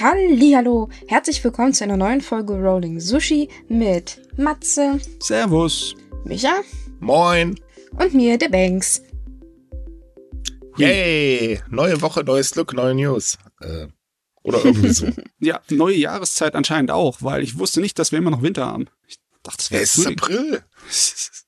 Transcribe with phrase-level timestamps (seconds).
[0.00, 5.96] Hallihallo, herzlich willkommen zu einer neuen Folge Rolling Sushi mit Matze, Servus.
[6.24, 6.60] Micha
[7.00, 7.58] Moin.
[7.98, 9.02] und mir, der Banks.
[10.76, 11.60] Yay.
[11.68, 13.38] Neue Woche, neues Glück, neue News.
[13.60, 13.88] Äh,
[14.44, 15.08] oder irgendwie so.
[15.40, 18.86] Ja, neue Jahreszeit anscheinend auch, weil ich wusste nicht, dass wir immer noch Winter haben.
[19.08, 20.18] Ich dachte, es wäre es ist Frühling.
[20.20, 20.64] April.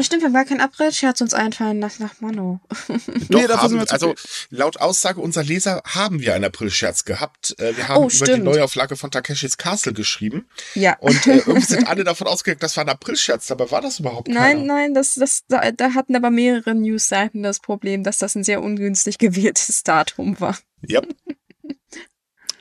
[0.00, 2.60] Stimmt, wir haben gar keinen April-Scherz uns einfallen lassen nach Mano.
[2.88, 2.96] Doch,
[3.28, 4.14] Nee, dafür haben, sind wir zu also
[4.50, 7.54] laut Aussage unserer Leser haben wir einen April-Scherz gehabt.
[7.58, 8.40] Äh, wir haben Oh, über die.
[8.40, 10.46] Neuauflage von Takeshis Castle geschrieben.
[10.74, 10.96] Ja.
[11.00, 13.46] Und äh, irgendwie sind alle davon ausgegangen, das war ein April-Scherz.
[13.48, 14.74] Dabei war das überhaupt Nein, keiner.
[14.74, 18.62] nein, das, das, da, da hatten aber mehrere Newsseiten das Problem, dass das ein sehr
[18.62, 20.56] ungünstig gewähltes Datum war.
[20.86, 21.02] Ja.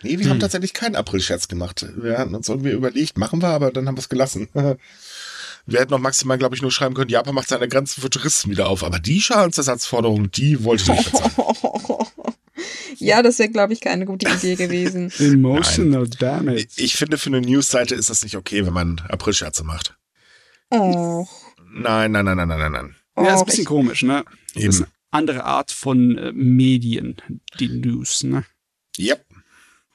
[0.04, 0.32] Nee, wir Hm.
[0.32, 1.86] haben tatsächlich keinen April-Scherz gemacht.
[1.96, 4.50] Wir hatten uns irgendwie überlegt, machen wir, aber dann haben wir es gelassen.
[5.66, 8.50] Wir hätten noch maximal, glaube ich, nur schreiben können, Japan macht seine Grenzen für Touristen
[8.50, 8.84] wieder auf.
[8.84, 11.32] Aber die Schadensersatzforderung, die wollte ich nicht bezahlen.
[12.98, 15.12] ja, das wäre, glaube ich, keine gute Idee gewesen.
[15.20, 16.68] Emotional Damage.
[16.78, 19.96] Ich finde, für eine Newsseite ist das nicht okay, wenn man April-Scherze macht.
[20.70, 21.28] Oh.
[21.74, 22.96] Nein, nein, nein, nein, nein, nein, nein.
[23.16, 24.26] oh ja, ist ein bisschen ich, komisch, ne?
[24.54, 24.86] Das ist Eben.
[24.86, 27.18] eine andere Art von äh, Medien,
[27.60, 28.46] die News, ne?
[28.98, 29.26] Yep.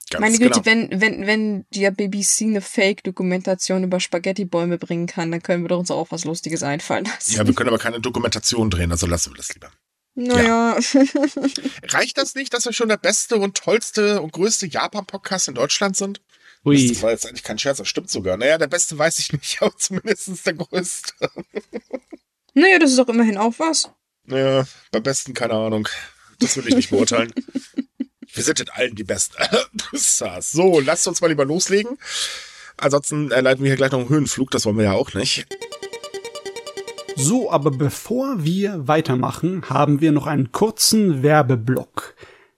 [0.09, 0.65] Ganz meine Güte, genau.
[0.65, 5.79] wenn, wenn, wenn die BBC eine Fake-Dokumentation über Spaghetti-Bäume bringen kann, dann können wir doch
[5.79, 7.35] uns auch was Lustiges einfallen lassen.
[7.35, 9.69] Ja, wir können aber keine Dokumentation drehen, also lassen wir das lieber.
[10.15, 10.79] Naja.
[11.89, 15.97] Reicht das nicht, dass wir schon der beste und tollste und größte Japan-Podcast in Deutschland
[15.97, 16.21] sind?
[16.65, 16.87] Ui.
[16.87, 18.35] Das war jetzt eigentlich kein Scherz, das stimmt sogar.
[18.35, 21.13] Naja, der beste weiß ich nicht, aber zumindest der größte.
[22.53, 23.91] naja, das ist doch immerhin auch was.
[24.23, 25.87] Naja, beim besten keine Ahnung.
[26.39, 27.33] Das will ich nicht beurteilen.
[28.37, 29.35] Wir sind in allen die Besten.
[29.93, 31.97] so, lasst uns mal lieber loslegen.
[32.77, 35.47] Ansonsten äh, leiten wir hier gleich noch einen Höhenflug, das wollen wir ja auch nicht.
[37.15, 42.13] So, aber bevor wir weitermachen, haben wir noch einen kurzen Werbeblock.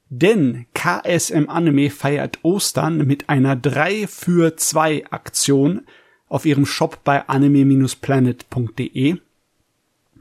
[0.09, 5.86] Denn KSM Anime feiert Ostern mit einer 3 für 2 Aktion
[6.27, 9.15] auf ihrem Shop bei anime-planet.de.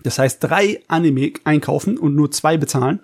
[0.04, 3.00] Das heißt, drei Anime einkaufen und nur zwei bezahlen.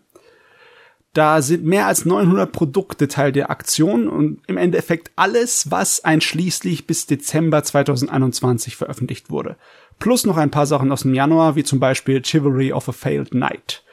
[1.15, 6.89] Da sind mehr als 900 Produkte Teil der Aktion und im Endeffekt alles, was einschließlich
[6.89, 9.57] bis Dezember 2021 veröffentlicht wurde.
[10.01, 13.31] Plus noch ein paar Sachen aus dem Januar, wie zum Beispiel Chivalry of a Failed
[13.31, 13.85] Knight.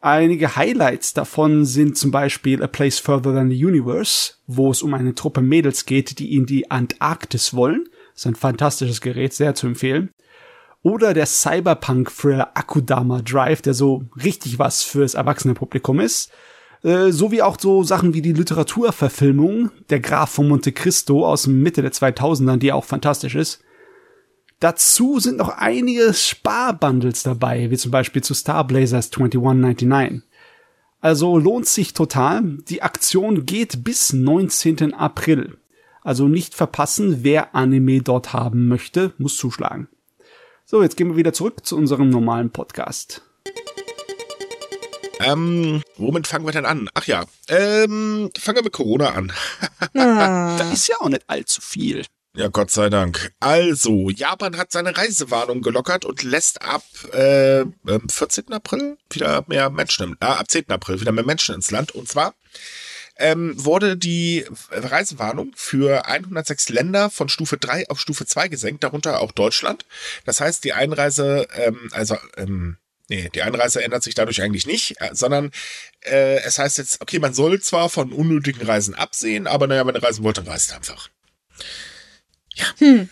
[0.00, 4.94] Einige Highlights davon sind zum Beispiel A Place Further Than the Universe, wo es um
[4.94, 7.88] eine Truppe Mädels geht, die in die Antarktis wollen.
[8.12, 10.10] Das ist ein fantastisches Gerät, sehr zu empfehlen.
[10.84, 16.30] Oder der Cyberpunk-Thriller Akudama Drive, der so richtig was fürs erwachsene Publikum ist.
[16.82, 21.80] Äh, sowie auch so Sachen wie die Literaturverfilmung Der Graf von Monte Cristo aus Mitte
[21.80, 23.62] der 2000er, die auch fantastisch ist.
[24.60, 30.20] Dazu sind noch einige Sparbundles dabei, wie zum Beispiel zu Star Blazers 2199.
[31.00, 32.58] Also lohnt sich total.
[32.68, 34.92] Die Aktion geht bis 19.
[34.92, 35.56] April.
[36.02, 39.88] Also nicht verpassen, wer Anime dort haben möchte, muss zuschlagen.
[40.66, 43.20] So, jetzt gehen wir wieder zurück zu unserem normalen Podcast.
[45.20, 46.88] Ähm, womit fangen wir denn an?
[46.94, 49.32] Ach ja, ähm, fangen wir mit Corona an.
[49.96, 50.56] Ah.
[50.56, 52.04] Da ist ja auch nicht allzu viel.
[52.36, 53.32] Ja, Gott sei Dank.
[53.38, 56.82] Also, Japan hat seine Reisewarnung gelockert und lässt ab
[57.12, 58.52] äh, ähm, 14.
[58.52, 60.68] April wieder mehr Menschen, im, äh, ab 10.
[60.70, 61.92] April wieder mehr Menschen ins Land.
[61.92, 62.34] Und zwar
[63.16, 69.20] ähm, wurde die Reisewarnung für 106 Länder von Stufe 3 auf Stufe 2 gesenkt, darunter
[69.20, 69.86] auch Deutschland.
[70.24, 72.78] Das heißt, die Einreise, ähm, also ähm,
[73.10, 75.50] Nee, die Einreise ändert sich dadurch eigentlich nicht, äh, sondern
[76.00, 79.94] äh, es heißt jetzt, okay, man soll zwar von unnötigen Reisen absehen, aber naja, wenn
[79.94, 81.10] ihr reisen wollt, dann reist einfach.
[82.78, 83.10] Hm.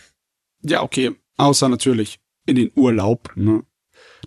[0.61, 1.11] Ja, okay.
[1.37, 3.31] Außer natürlich in den Urlaub.
[3.35, 3.63] Ne?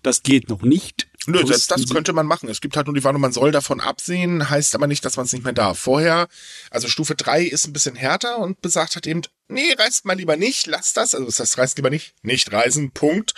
[0.03, 1.09] Das geht noch nicht.
[1.27, 2.49] Nö, das, Touristen das könnte man machen.
[2.49, 5.27] Es gibt halt nur die Warnung, man soll davon absehen, heißt aber nicht, dass man
[5.27, 5.79] es nicht mehr darf.
[5.79, 6.29] Vorher,
[6.71, 10.37] also Stufe 3 ist ein bisschen härter und besagt hat eben, nee, reist mal lieber
[10.37, 11.15] nicht, lasst das.
[11.15, 13.35] Also das heißt, reist lieber nicht, nicht reisen, Punkt.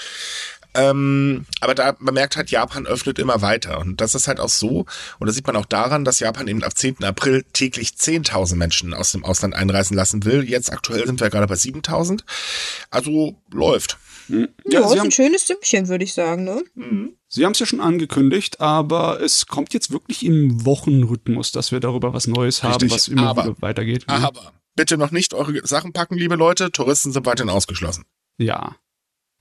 [0.75, 3.79] Ähm, aber da, man merkt halt, Japan öffnet immer weiter.
[3.79, 4.87] Und das ist halt auch so.
[5.19, 7.03] Und das sieht man auch daran, dass Japan eben ab 10.
[7.05, 10.49] April täglich 10.000 Menschen aus dem Ausland einreisen lassen will.
[10.49, 12.21] Jetzt aktuell sind wir gerade bei 7.000.
[12.91, 13.99] Also läuft.
[14.29, 14.49] Hm.
[14.67, 16.63] Ja, Ja, ist ein haben schönes Süppchen, würde ich sagen, ne?
[17.29, 21.81] sie haben es ja schon angekündigt, aber es kommt jetzt wirklich im Wochenrhythmus, dass wir
[21.81, 24.07] darüber was Neues haben, Richtig, was immer aber- weitergeht.
[24.09, 24.15] ne?
[24.15, 26.71] Aber bitte noch nicht eure Sachen packen, liebe Leute.
[26.71, 28.05] Touristen sind weiterhin ausgeschlossen.
[28.39, 28.77] Ja.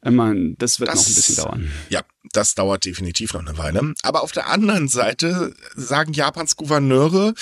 [0.04, 1.72] Ich meine, das wird Das- noch ein bisschen dauern.
[1.90, 2.02] Ja,
[2.34, 3.94] das dauert definitiv noch eine Weile.
[4.04, 7.34] Aber auf der anderen Seite sagen Japans Gouverneure,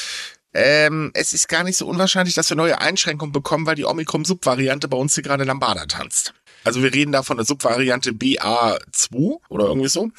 [0.53, 4.87] ähm, es ist gar nicht so unwahrscheinlich, dass wir neue Einschränkungen bekommen, weil die Omikron-Subvariante
[4.87, 6.33] bei uns hier gerade Lambada tanzt.
[6.65, 10.11] Also wir reden da von der Subvariante BA2 oder irgendwie so.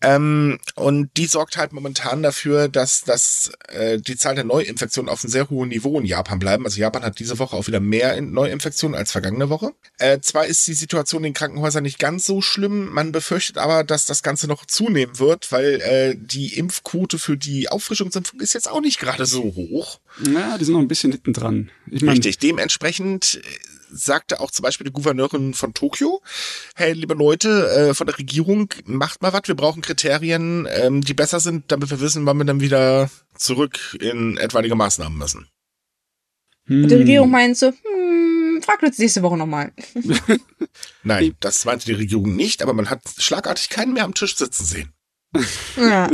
[0.00, 5.24] Ähm, und die sorgt halt momentan dafür, dass, dass äh, die Zahl der Neuinfektionen auf
[5.24, 6.64] einem sehr hohen Niveau in Japan bleiben.
[6.64, 9.72] Also Japan hat diese Woche auch wieder mehr Neuinfektionen als vergangene Woche.
[9.98, 13.82] Äh, zwar ist die Situation in den Krankenhäusern nicht ganz so schlimm, man befürchtet aber,
[13.82, 18.70] dass das Ganze noch zunehmen wird, weil äh, die Impfquote für die Auffrischungsimpfung ist jetzt
[18.70, 19.98] auch nicht gerade so hoch.
[20.32, 21.70] Ja, die sind noch ein bisschen hinten dran.
[21.90, 23.40] Ich mein, Richtig, dementsprechend
[23.90, 26.22] sagte auch zum Beispiel die Gouverneurin von Tokio,
[26.74, 31.14] hey, liebe Leute äh, von der Regierung, macht mal was, wir brauchen Kriterien, ähm, die
[31.14, 35.48] besser sind, damit wir wissen, wann wir dann wieder zurück in etwaige Maßnahmen müssen.
[36.66, 36.88] Hm.
[36.88, 39.72] Die Regierung meint so, hm, fragt uns nächste Woche nochmal.
[41.02, 44.64] Nein, das meinte die Regierung nicht, aber man hat schlagartig keinen mehr am Tisch sitzen
[44.64, 44.92] sehen.
[45.76, 46.08] Ja.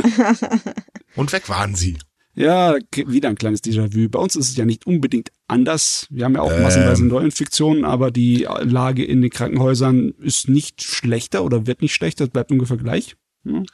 [1.15, 1.97] Und weg waren sie.
[2.35, 4.09] Ja, wieder ein kleines Déjà-vu.
[4.09, 6.05] Bei uns ist es ja nicht unbedingt anders.
[6.09, 6.63] Wir haben ja auch ähm.
[6.63, 12.27] massenweise Neuinfektionen, aber die Lage in den Krankenhäusern ist nicht schlechter oder wird nicht schlechter,
[12.27, 13.15] bleibt ungefähr gleich.
[13.45, 13.65] Hm?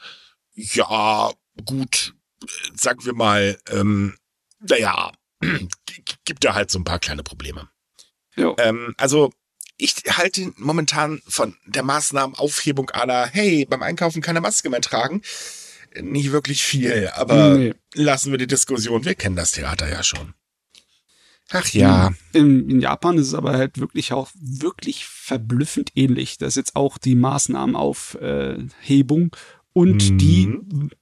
[0.53, 1.31] Ja,
[1.65, 2.13] gut,
[2.75, 4.15] sagen wir mal, ähm,
[4.59, 5.11] naja,
[6.25, 7.69] gibt da halt so ein paar kleine Probleme.
[8.37, 9.31] Ähm, also
[9.77, 15.21] ich halte momentan von der Maßnahmenaufhebung aller, hey, beim Einkaufen keine Maske mehr tragen,
[15.99, 17.73] nicht wirklich viel, aber nee.
[17.93, 19.03] lassen wir die Diskussion.
[19.05, 20.33] Wir kennen das Theater ja schon.
[21.51, 22.11] Ach ja.
[22.31, 26.37] In, in, Japan ist es aber halt wirklich auch wirklich verblüffend ähnlich.
[26.37, 29.35] Das ist jetzt auch die Maßnahmenaufhebung
[29.73, 30.17] und mhm.
[30.17, 30.53] die,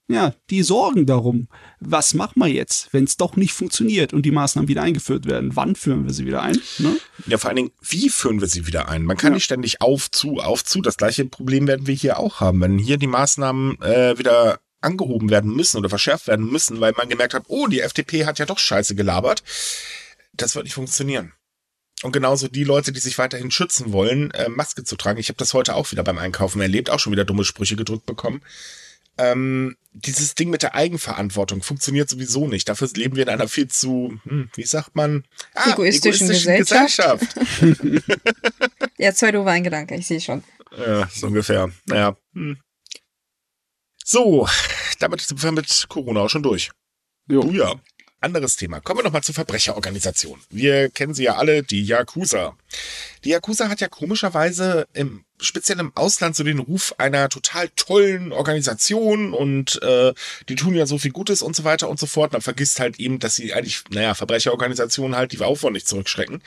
[0.08, 1.48] ja, die sorgen darum,
[1.80, 5.56] was machen wir jetzt, wenn es doch nicht funktioniert und die Maßnahmen wieder eingeführt werden?
[5.56, 6.60] Wann führen wir sie wieder ein?
[6.78, 6.98] Ne?
[7.26, 9.06] Ja, vor allen Dingen, wie führen wir sie wieder ein?
[9.06, 9.36] Man kann ja.
[9.36, 10.82] nicht ständig auf, zu, auf, zu.
[10.82, 12.62] Das gleiche Problem werden wir hier auch haben.
[12.62, 17.10] Wenn hier die Maßnahmen äh, wieder angehoben werden müssen oder verschärft werden müssen, weil man
[17.10, 19.44] gemerkt hat, oh, die FDP hat ja doch Scheiße gelabert.
[20.34, 21.34] Das wird nicht funktionieren.
[22.02, 25.20] Und genauso die Leute, die sich weiterhin schützen wollen, äh, Maske zu tragen.
[25.20, 28.06] Ich habe das heute auch wieder beim Einkaufen erlebt, auch schon wieder dumme Sprüche gedrückt
[28.06, 28.42] bekommen.
[29.18, 32.70] Ähm, dieses Ding mit der Eigenverantwortung funktioniert sowieso nicht.
[32.70, 35.26] Dafür leben wir in einer viel zu, hm, wie sagt man,
[35.56, 37.36] ah, egoistischen, egoistischen, Gesellschaft.
[37.36, 38.22] Gesellschaft.
[38.98, 40.42] ja, zwei doofe Eingedanke, ich sehe schon.
[40.78, 41.70] Ja, so ungefähr.
[41.86, 42.16] Naja.
[42.34, 42.60] Hm.
[44.12, 44.48] So,
[44.98, 46.72] damit sind wir mit Corona auch schon durch.
[47.30, 47.44] Jo.
[47.44, 47.76] Oh ja.
[48.22, 48.82] Anderes Thema.
[48.82, 50.42] Kommen wir nochmal zur Verbrecherorganisation.
[50.50, 52.58] Wir kennen sie ja alle, die Yakuza.
[53.24, 58.32] Die Yakuza hat ja komischerweise im speziell im Ausland so den Ruf einer total tollen
[58.32, 60.12] Organisation und äh,
[60.50, 62.34] die tun ja so viel Gutes und so weiter und so fort.
[62.34, 65.88] Man vergisst halt eben, dass sie eigentlich, naja, Verbrecherorganisationen halt, die wir auch vor nicht
[65.88, 66.42] zurückschrecken.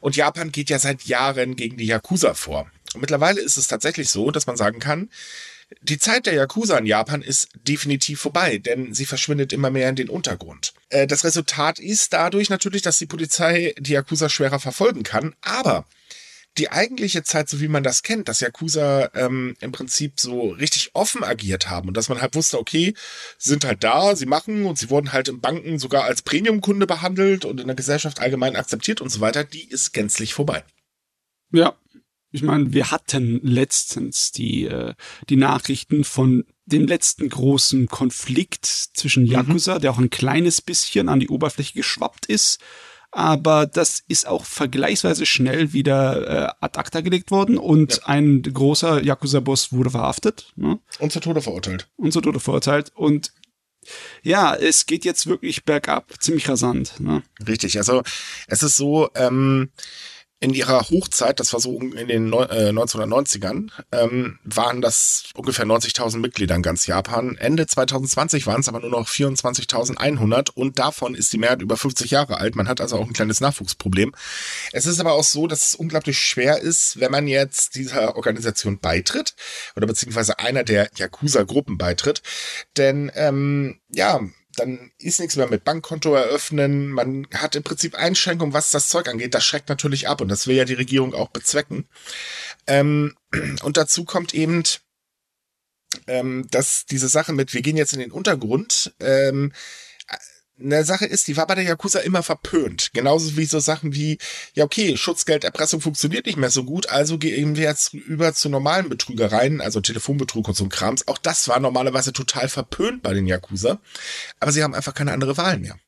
[0.00, 2.68] Und Japan geht ja seit Jahren gegen die Yakuza vor.
[2.94, 5.08] Und mittlerweile ist es tatsächlich so, dass man sagen kann,
[5.82, 9.96] die Zeit der Yakuza in Japan ist definitiv vorbei, denn sie verschwindet immer mehr in
[9.96, 10.72] den Untergrund.
[10.90, 15.86] Äh, das Resultat ist dadurch natürlich, dass die Polizei die Yakuza schwerer verfolgen kann, aber
[16.58, 20.90] die eigentliche Zeit, so wie man das kennt, dass Yakuza ähm, im Prinzip so richtig
[20.94, 22.94] offen agiert haben und dass man halt wusste, okay,
[23.36, 27.44] sind halt da, sie machen und sie wurden halt in Banken sogar als Premiumkunde behandelt
[27.44, 30.64] und in der Gesellschaft allgemein akzeptiert und so weiter, die ist gänzlich vorbei.
[31.52, 31.76] Ja,
[32.36, 34.94] ich meine, wir hatten letztens die, äh,
[35.30, 39.30] die Nachrichten von dem letzten großen Konflikt zwischen mhm.
[39.30, 39.80] Yakuza, mhm.
[39.80, 42.60] der auch ein kleines bisschen an die Oberfläche geschwappt ist.
[43.10, 48.02] Aber das ist auch vergleichsweise schnell wieder äh, ad acta gelegt worden und ja.
[48.06, 50.52] ein großer Yakuza-Boss wurde verhaftet.
[50.56, 50.78] Ne?
[50.98, 51.88] Und zu Tode verurteilt.
[51.96, 52.92] Und zu Tode verurteilt.
[52.94, 53.32] Und
[54.22, 57.00] ja, es geht jetzt wirklich bergab, ziemlich rasant.
[57.00, 57.22] Ne?
[57.46, 58.02] Richtig, also
[58.48, 59.70] es ist so, ähm,
[60.46, 66.18] in ihrer Hochzeit, das war so in den äh, 1990ern, ähm, waren das ungefähr 90.000
[66.18, 67.36] Mitglieder in ganz Japan.
[67.36, 72.12] Ende 2020 waren es aber nur noch 24.100 und davon ist die Mehrheit über 50
[72.12, 72.54] Jahre alt.
[72.54, 74.14] Man hat also auch ein kleines Nachwuchsproblem.
[74.70, 78.78] Es ist aber auch so, dass es unglaublich schwer ist, wenn man jetzt dieser Organisation
[78.78, 79.34] beitritt
[79.74, 82.22] oder beziehungsweise einer der Yakuza-Gruppen beitritt.
[82.76, 84.20] Denn ähm, ja,
[84.56, 86.88] dann ist nichts mehr mit Bankkonto eröffnen.
[86.88, 89.34] Man hat im Prinzip Einschränkungen, was das Zeug angeht.
[89.34, 91.88] Das schreckt natürlich ab und das will ja die Regierung auch bezwecken.
[92.66, 93.14] Ähm,
[93.62, 94.62] und dazu kommt eben,
[96.06, 99.52] ähm, dass diese Sache mit, wir gehen jetzt in den Untergrund, ähm,
[100.58, 102.90] eine Sache ist, die war bei der Yakuza immer verpönt.
[102.94, 104.18] Genauso wie so Sachen wie,
[104.54, 108.88] ja okay, Schutzgelderpressung funktioniert nicht mehr so gut, also gehen wir jetzt über zu normalen
[108.88, 111.06] Betrügereien, also Telefonbetrug und so ein Krams.
[111.08, 113.80] Auch das war normalerweise total verpönt bei den Yakuza.
[114.40, 115.78] Aber sie haben einfach keine andere Wahl mehr.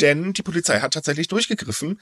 [0.00, 2.00] Denn die Polizei hat tatsächlich durchgegriffen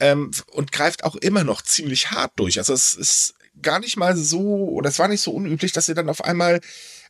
[0.00, 2.58] ähm, und greift auch immer noch ziemlich hart durch.
[2.58, 5.94] Also es ist gar nicht mal so, oder es war nicht so unüblich, dass sie
[5.94, 6.60] dann auf einmal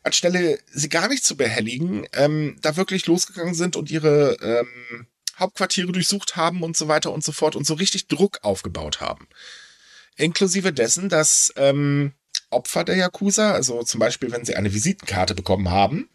[0.02, 5.06] anstelle sie gar nicht zu behelligen, ähm, da wirklich losgegangen sind und ihre ähm,
[5.38, 9.28] Hauptquartiere durchsucht haben und so weiter und so fort und so richtig Druck aufgebaut haben.
[10.16, 12.12] Inklusive dessen, dass ähm,
[12.50, 13.52] Opfer der Yakuza.
[13.52, 16.08] Also zum Beispiel, wenn sie eine Visitenkarte bekommen haben.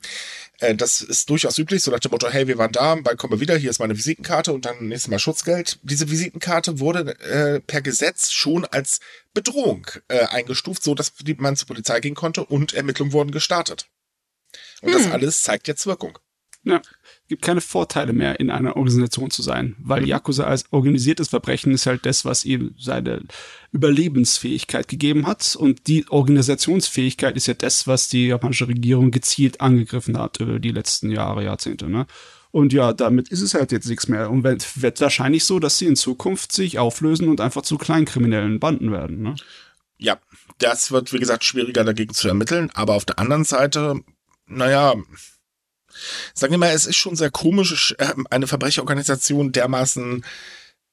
[0.59, 3.33] Äh, das ist durchaus üblich, so nach dem Motto, hey, wir waren da, bald kommen
[3.33, 5.79] wir wieder, hier ist meine Visitenkarte und dann nächstes Mal Schutzgeld.
[5.83, 8.99] Diese Visitenkarte wurde äh, per Gesetz schon als
[9.33, 13.87] Bedrohung äh, eingestuft, so dass man zur Polizei gehen konnte und Ermittlungen wurden gestartet.
[14.81, 14.97] Und hm.
[14.97, 16.19] das alles zeigt jetzt Wirkung.
[16.65, 16.81] Ja,
[17.27, 20.07] gibt keine Vorteile mehr, in einer Organisation zu sein, weil mhm.
[20.07, 23.21] Yakuza als organisiertes Verbrechen ist halt das, was ihm seine
[23.73, 30.17] Überlebensfähigkeit gegeben hat und die Organisationsfähigkeit ist ja das, was die japanische Regierung gezielt angegriffen
[30.17, 32.07] hat über die letzten Jahre, Jahrzehnte, ne?
[32.53, 34.29] Und ja, damit ist es halt jetzt nichts mehr.
[34.29, 38.59] Und wird, wird wahrscheinlich so, dass sie in Zukunft sich auflösen und einfach zu kleinkriminellen
[38.59, 39.23] Banden werden.
[39.23, 39.35] Ne?
[39.97, 40.19] Ja,
[40.59, 42.69] das wird, wie gesagt, schwieriger dagegen zu ermitteln.
[42.75, 43.95] Aber auf der anderen Seite,
[44.45, 44.93] naja,
[46.35, 50.23] sagen wir mal, es ist schon sehr komisch, ähm, eine Verbrecherorganisation dermaßen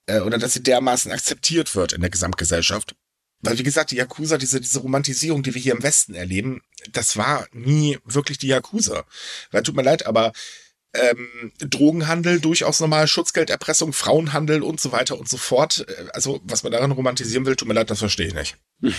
[0.07, 2.95] äh, oder dass sie dermaßen akzeptiert wird in der Gesamtgesellschaft.
[3.43, 7.19] Weil, wie gesagt, die Yakuza, diese, diese Romantisierung, die wir hier im Westen erleben, das
[7.19, 9.05] war nie wirklich die Yakuza.
[9.51, 10.33] Weil, tut mir leid, aber
[10.95, 15.87] ähm, Drogenhandel, durchaus normal, Schutzgelderpressung, Frauenhandel und so weiter und so fort.
[15.89, 18.57] Äh, also, was man daran romantisieren will, tut mir leid, das verstehe ich nicht.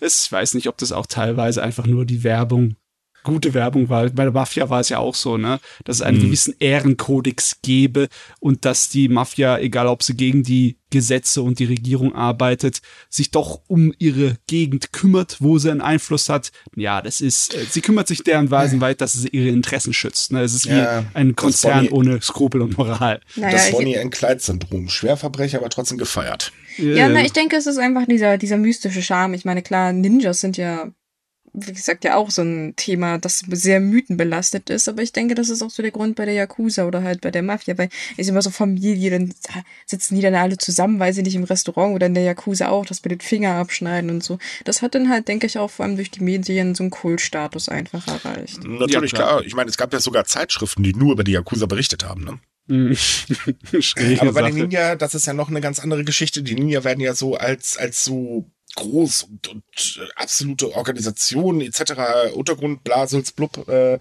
[0.00, 2.76] Ich weiß nicht, ob das auch teilweise einfach nur die Werbung
[3.22, 4.08] gute Werbung war.
[4.10, 6.22] Bei der Mafia war es ja auch so, ne, dass es einen mhm.
[6.22, 8.08] gewissen Ehrenkodex gäbe
[8.40, 13.30] und dass die Mafia, egal ob sie gegen die Gesetze und die Regierung arbeitet, sich
[13.30, 16.50] doch um ihre Gegend kümmert, wo sie einen Einfluss hat.
[16.76, 20.32] Ja, das ist, äh, sie kümmert sich deren Weisen weit, dass sie ihre Interessen schützt.
[20.32, 20.40] Ne?
[20.40, 23.20] Es ist ja, wie ein Konzern Bonnie, ohne Skrupel und Moral.
[23.36, 24.88] Naja, das Bonnie and Clyde Syndrom.
[24.88, 26.52] Schwerverbrecher, aber trotzdem gefeiert.
[26.78, 29.34] Ja, na, ich denke, es ist einfach dieser, dieser mystische Charme.
[29.34, 30.92] Ich meine, klar, Ninjas sind ja
[31.66, 34.88] wie gesagt, ja auch so ein Thema, das sehr mythenbelastet ist.
[34.88, 37.30] Aber ich denke, das ist auch so der Grund bei der Yakuza oder halt bei
[37.30, 39.34] der Mafia, weil ist immer so Familie, dann
[39.86, 42.86] sitzen die dann alle zusammen, weil sie nicht im Restaurant oder in der Yakuza auch,
[42.86, 44.38] das mit den Finger abschneiden und so.
[44.64, 47.68] Das hat dann halt, denke ich, auch vor allem durch die Medien so einen Kultstatus
[47.68, 48.64] einfach erreicht.
[48.64, 49.28] Natürlich, ja, klar.
[49.28, 49.44] klar.
[49.44, 52.38] Ich meine, es gab ja sogar Zeitschriften, die nur über die Yakuza berichtet haben, ne?
[54.20, 56.42] Aber bei den Ninja, das ist ja noch eine ganz andere Geschichte.
[56.42, 58.44] Die Ninja werden ja so als, als so
[58.78, 59.64] groß und, und
[60.00, 62.32] äh, absolute Organisation etc.
[62.34, 63.98] Untergrund, Blasels, Blub äh,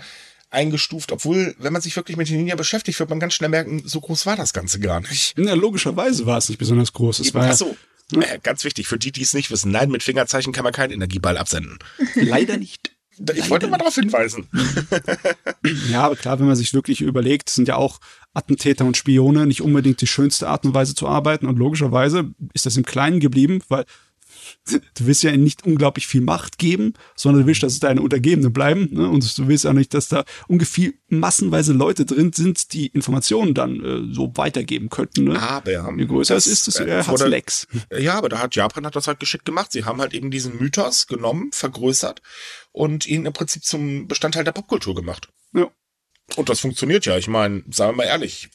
[0.49, 3.83] eingestuft, obwohl, wenn man sich wirklich mit den Ninja beschäftigt, wird man ganz schnell merken,
[3.85, 5.37] so groß war das Ganze gar nicht.
[5.37, 7.19] Ja, logischerweise war es nicht besonders groß.
[7.19, 7.75] Es war Ach so.
[8.11, 8.21] Ja.
[8.21, 10.91] Äh, ganz wichtig, für die, die es nicht wissen, nein, mit Fingerzeichen kann man keinen
[10.91, 11.79] Energieball absenden.
[12.15, 12.91] Leider nicht.
[13.19, 14.47] Ich Leider wollte mal darauf hinweisen.
[15.89, 17.99] ja, aber klar, wenn man sich wirklich überlegt, sind ja auch
[18.33, 22.67] Attentäter und Spione nicht unbedingt die schönste Art und Weise zu arbeiten und logischerweise ist
[22.67, 23.85] das im Kleinen geblieben, weil
[24.65, 28.53] du willst ja nicht unglaublich viel Macht geben, sondern du willst, dass es deine Untergebenen
[28.53, 28.89] bleiben.
[28.91, 29.09] Ne?
[29.09, 33.83] Und du willst ja nicht, dass da ungefähr massenweise Leute drin sind, die Informationen dann
[33.83, 35.25] äh, so weitergeben könnten.
[35.25, 35.41] Ne?
[35.41, 37.67] Aber je größer das, es ist, desto eher hat Lecks.
[37.97, 39.71] Ja, aber da hat Japan hat das halt geschickt gemacht.
[39.71, 42.21] Sie haben halt eben diesen Mythos genommen, vergrößert
[42.71, 45.29] und ihn im Prinzip zum Bestandteil der Popkultur gemacht.
[45.53, 45.69] Ja.
[46.35, 47.17] Und das funktioniert ja.
[47.17, 48.49] Ich meine, sagen wir mal ehrlich,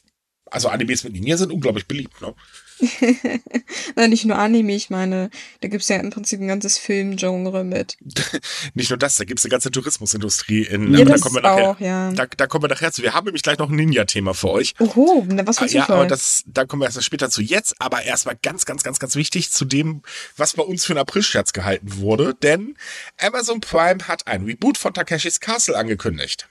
[0.45, 2.35] also Animes mit Ninja sind unglaublich beliebt, ne?
[3.95, 5.29] Nein, nicht nur Anime, ich meine,
[5.61, 7.97] da gibt's ja im Prinzip ein ganzes Filmgenre mit.
[8.73, 10.93] nicht nur das, da gibt's eine ganze Tourismusindustrie in.
[10.93, 12.11] Ja, da kommen wir nachher, auch, ja.
[12.11, 13.01] Da, da kommen wir nachher zu.
[13.01, 14.73] Wir haben nämlich gleich noch ein Ninja-Thema für euch.
[14.79, 17.41] Oho, was für Ja, aber das, da kommen wir erst später zu.
[17.41, 20.01] Jetzt aber erstmal ganz, ganz, ganz, ganz wichtig zu dem,
[20.37, 22.75] was bei uns für ein April-Scherz gehalten wurde, denn
[23.17, 26.47] Amazon Prime hat ein Reboot von Takeshis Castle angekündigt.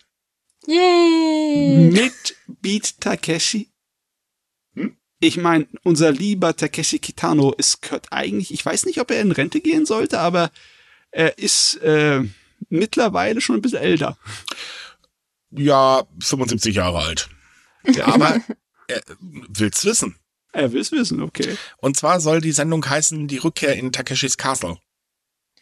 [0.66, 1.90] Yay!
[1.90, 3.71] Mit Beat Takeshi
[5.22, 9.30] ich meine, unser lieber Takeshi Kitano ist gehört eigentlich, ich weiß nicht, ob er in
[9.30, 10.50] Rente gehen sollte, aber
[11.12, 12.24] er ist äh,
[12.68, 14.18] mittlerweile schon ein bisschen älter.
[15.52, 17.28] Ja, 75 Jahre alt.
[17.86, 18.40] Ja, aber
[18.88, 20.16] er will's wissen.
[20.52, 21.56] Er will's wissen, okay.
[21.76, 24.78] Und zwar soll die Sendung heißen Die Rückkehr in Takeshis Castle.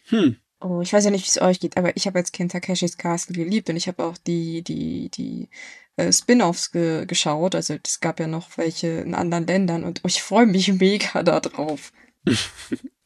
[0.07, 0.37] Hm.
[0.61, 2.97] Oh, ich weiß ja nicht, wie es euch geht, aber ich habe als Kind Takeshis
[2.97, 5.49] Castle geliebt und ich habe auch die, die, die
[5.95, 7.55] äh, Spin-offs ge geschaut.
[7.55, 11.91] Also es gab ja noch welche in anderen Ländern und ich freue mich mega darauf.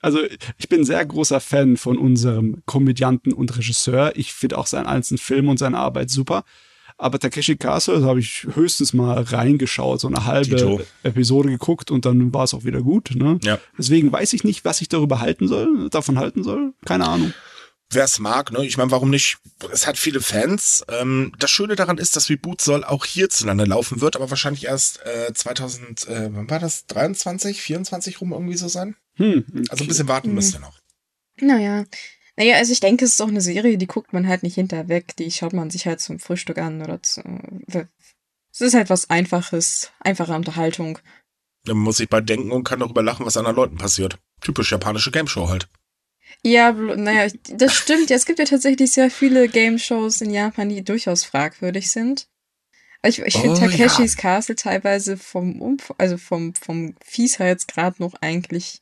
[0.02, 0.20] Also
[0.60, 4.16] ich bin sehr großer Fan von unserem Komödianten und Regisseur.
[4.16, 6.44] Ich finde auch seinen einzelnen Film und seine Arbeit super.
[6.98, 10.82] Aber Takeshi Castle, da habe ich höchstens mal reingeschaut, so eine halbe Tito.
[11.04, 13.12] Episode geguckt und dann war es auch wieder gut.
[13.16, 13.38] Ne?
[13.44, 13.60] Ja.
[13.78, 16.74] Deswegen weiß ich nicht, was ich darüber halten soll, davon halten soll.
[16.86, 17.34] Keine Ahnung
[17.90, 18.66] wer es mag, ne?
[18.66, 19.38] Ich meine, warum nicht?
[19.72, 20.84] Es hat viele Fans.
[20.90, 25.06] Ähm, das Schöne daran ist, dass Reboot soll auch hierzulande laufen wird, aber wahrscheinlich erst
[25.06, 26.86] äh, 2000, äh, wann war das?
[26.88, 28.96] 23, 24 rum irgendwie so sein?
[29.16, 29.64] Hm, okay.
[29.70, 30.36] Also ein bisschen warten hm.
[30.36, 30.80] müsst ihr noch.
[31.40, 31.86] Naja.
[32.38, 35.16] Naja, also ich denke, es ist auch eine Serie, die guckt man halt nicht hinterweg.
[35.16, 37.22] Die schaut man sich halt zum Frühstück an oder zu.
[38.52, 41.00] Es ist halt was Einfaches, einfache Unterhaltung.
[41.66, 44.18] Man muss sich bald denken und kann darüber lachen, was anderen Leuten passiert.
[44.42, 45.68] Typisch japanische Gameshow halt.
[46.44, 48.10] Ja, naja, das stimmt.
[48.10, 52.28] Ja, es gibt ja tatsächlich sehr viele Game-Shows in Japan, die durchaus fragwürdig sind.
[53.04, 58.82] Ich, ich finde Oh, Takeshis Castle teilweise vom Umf also vom, vom Fiesheitsgrad noch eigentlich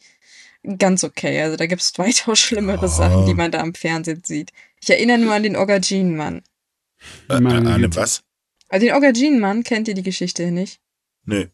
[0.77, 1.41] ganz okay.
[1.41, 2.87] Also da gibt's weitaus schlimmere Oh.
[2.89, 4.51] Sachen, die man da am Fernsehen sieht.
[4.81, 6.41] Ich erinnere nur an den Auberginen-Mann.
[7.29, 7.95] Äh, äh, an dem Güte.
[7.97, 8.23] was?
[8.69, 10.79] Also den Auberginen-Mann kennt ihr die Geschichte nicht?
[11.25, 11.47] Nö.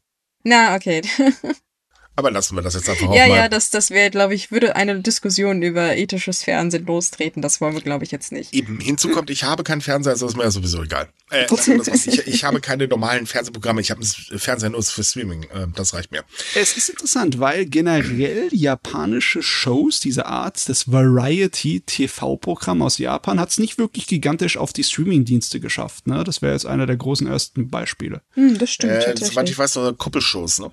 [0.44, 1.02] Na, okay.
[2.16, 3.38] Aber lassen wir das jetzt einfach ja, mal.
[3.38, 7.42] ja, das, das wäre, glaube ich, würde eine Diskussion über ethisches Fernsehen lostreten.
[7.42, 8.54] Das wollen wir, glaube ich, jetzt nicht.
[8.54, 11.08] Eben, hinzu kommt, ich habe keinen Fernseher, also ist mir ja sowieso egal.
[11.32, 11.68] Äh, aus.
[12.08, 15.94] ich, ich habe keine normalen Fernsehprogramme, ich habe einen Fernseher nur für Streaming, äh, das
[15.94, 16.24] reicht mir.
[16.56, 23.60] Es ist interessant, weil generell japanische Shows dieser Art, das Variety-TV-Programm aus Japan, hat es
[23.60, 26.08] nicht wirklich gigantisch auf die Streaming-Dienste geschafft.
[26.08, 26.24] Ne?
[26.24, 28.22] Das wäre jetzt einer der großen ersten Beispiele.
[28.34, 29.30] Hm, das stimmt Äh, tatsächlich.
[29.30, 30.72] soweit ich weiß, so Kuppelshows, ne?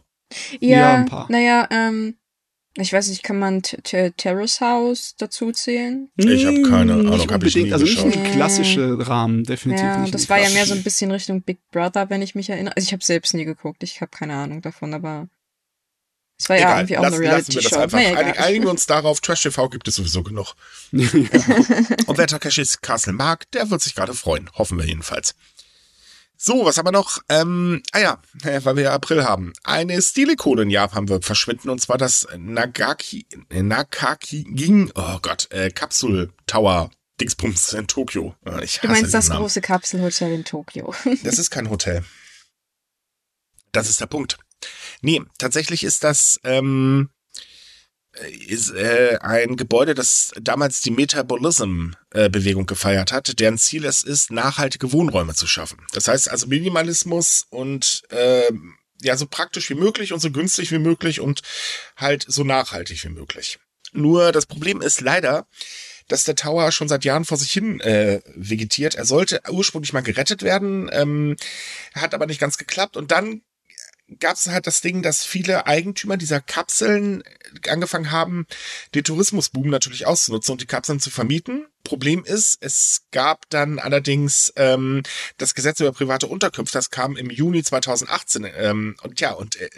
[0.60, 1.26] Ja, Ja, ein paar.
[1.30, 2.16] naja, ähm,
[2.78, 6.10] ich weiß nicht, kann man T- T- Terrace House dazu zählen?
[6.16, 7.72] Ich hab keine Ahnung, nicht hab ich nie.
[7.72, 8.32] Also nicht geschaut.
[8.32, 10.12] klassische Rahmen, definitiv Ja, nicht.
[10.14, 12.76] das war ja mehr so ein bisschen Richtung Big Brother, wenn ich mich erinnere.
[12.76, 15.28] Also ich habe selbst nie geguckt, ich habe keine Ahnung davon, aber
[16.38, 17.80] es war ja Egal, irgendwie auch lassen, eine lassen wir das Reality-Show.
[17.80, 17.98] einfach.
[17.98, 18.44] Naja, Einig, egal.
[18.46, 20.54] einigen wir uns darauf, Trash TV gibt es sowieso genug.
[20.92, 24.50] Und wer Takeshis Castle mag, der wird sich gerade freuen.
[24.54, 25.34] Hoffen wir jedenfalls.
[26.38, 27.18] So, was haben wir noch?
[27.28, 28.22] Ähm, ah ja,
[28.64, 29.52] weil wir ja April haben.
[29.64, 35.70] Eine Stilikone in Japan wird verschwinden und zwar das Nagaki, Nakaki Ging, oh Gott, äh,
[35.70, 36.90] Kapsul Tower
[37.20, 38.34] Dingsbums in Tokio.
[38.62, 39.40] Ich Du hasse meinst das Namen.
[39.40, 40.94] große Kapselhotel in Tokio.
[41.22, 42.04] Das ist kein Hotel.
[43.72, 44.38] Das ist der Punkt.
[45.00, 47.08] Nee, tatsächlich ist das ähm,
[48.46, 54.92] ist, äh, ein Gebäude, das damals die Metabolism-Bewegung gefeiert hat, deren Ziel es ist, nachhaltige
[54.92, 55.78] Wohnräume zu schaffen.
[55.92, 60.78] Das heißt also Minimalismus und ähm, ja, so praktisch wie möglich und so günstig wie
[60.78, 61.42] möglich und
[61.96, 63.58] halt so nachhaltig wie möglich.
[63.92, 65.46] Nur das Problem ist leider,
[66.08, 68.94] dass der Tower schon seit Jahren vor sich hin äh, vegetiert.
[68.94, 71.36] Er sollte ursprünglich mal gerettet werden, ähm,
[71.94, 72.96] hat aber nicht ganz geklappt.
[72.96, 73.42] Und dann
[74.20, 77.22] gab es halt das Ding, dass viele Eigentümer dieser Kapseln
[77.68, 78.46] angefangen haben,
[78.94, 81.66] den Tourismusboom natürlich auszunutzen und die Kapseln zu vermieten.
[81.84, 85.02] Problem ist, es gab dann allerdings ähm,
[85.38, 88.46] das Gesetz über private Unterkünfte, das kam im Juni 2018.
[88.56, 89.70] Ähm, und ja, und äh,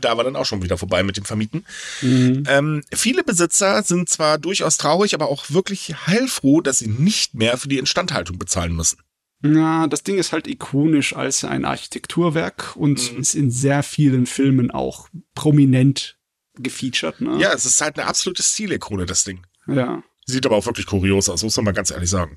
[0.00, 1.64] da war dann auch schon wieder vorbei mit dem Vermieten.
[2.02, 2.44] Mhm.
[2.48, 7.56] Ähm, viele Besitzer sind zwar durchaus traurig, aber auch wirklich heilfroh, dass sie nicht mehr
[7.56, 8.98] für die Instandhaltung bezahlen müssen.
[9.44, 13.20] Ja, das Ding ist halt ikonisch als ein Architekturwerk und Mhm.
[13.20, 16.18] ist in sehr vielen Filmen auch prominent
[16.58, 17.20] gefeatured.
[17.20, 17.38] Ne?
[17.40, 19.46] Ja, es ist halt eine absolute Stilikone, das Ding.
[19.68, 20.02] Ja.
[20.26, 22.34] Sieht aber auch wirklich kurios aus, muss man mal ganz ehrlich sagen.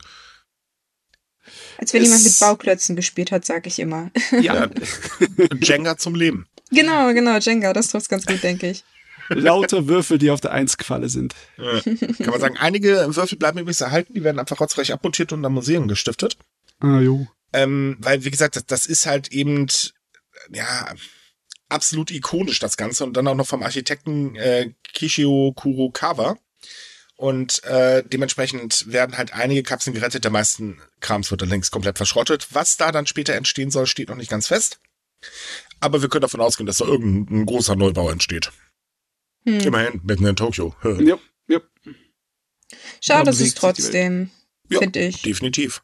[1.78, 4.12] Als wenn jemand Es- mit Bauklötzen gespielt hat, sag ich immer.
[4.40, 4.70] Ja,
[5.62, 6.46] Jenga zum Leben.
[6.70, 8.84] genau, genau, Jenga, das trifft's ganz gut, denke ich.
[9.30, 11.34] lauter Würfel, die auf der Eins-Qualle sind.
[11.58, 11.82] Äh,
[12.18, 15.54] Kann man sagen, einige Würfel bleiben übrigens erhalten, die werden einfach rotzfrech abmontiert und am
[15.54, 16.38] Museum gestiftet.
[16.82, 17.28] Ah, jo.
[17.54, 19.67] Ähm, weil, wie gesagt, das, das ist halt eben,
[20.50, 20.94] ja,
[21.70, 23.04] absolut ikonisch, das Ganze.
[23.04, 26.38] Und dann auch noch vom Architekten äh, Kishio Kurokawa.
[27.15, 31.98] Und äh, dementsprechend werden halt einige Kapseln gerettet, der meisten Krams wird dann längst komplett
[31.98, 32.48] verschrottet.
[32.52, 34.80] Was da dann später entstehen soll, steht noch nicht ganz fest.
[35.80, 38.52] Aber wir können davon ausgehen, dass da irgendein großer Neubau entsteht.
[39.46, 39.60] Hm.
[39.60, 40.76] Immerhin, mitten in Tokio.
[40.84, 41.60] Ja, ja.
[43.02, 44.32] Schade, ist es trotzdem,
[44.70, 45.22] Ja, finde ich.
[45.22, 45.84] Definitiv.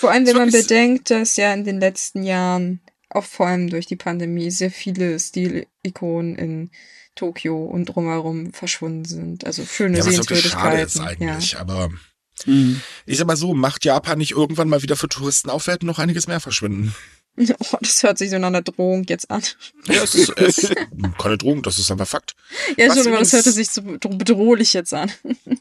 [0.00, 3.84] Vor allem, wenn man bedenkt, dass ja in den letzten Jahren, auch vor allem durch
[3.84, 6.70] die Pandemie, sehr viele Stilikonen in
[7.14, 9.44] Tokio und drumherum verschwunden sind.
[9.44, 11.02] Also schöne Ja, was schade ist Sehenswürdigkeiten.
[11.26, 11.34] Ja.
[11.34, 11.58] eigentlich.
[11.58, 11.90] Aber
[12.46, 12.80] Mhm.
[13.04, 16.26] ich sag mal so, macht Japan nicht irgendwann mal wieder für Touristen aufwerten noch einiges
[16.26, 16.94] mehr verschwinden?
[17.72, 19.42] Oh, das hört sich so nach einer Drohung jetzt an.
[19.86, 20.74] Ja, es ist, es ist
[21.18, 22.34] keine Drohung, das ist einfach Fakt.
[22.76, 25.10] Ja, Was schon, aber das hörte sich so bedro- bedrohlich jetzt an.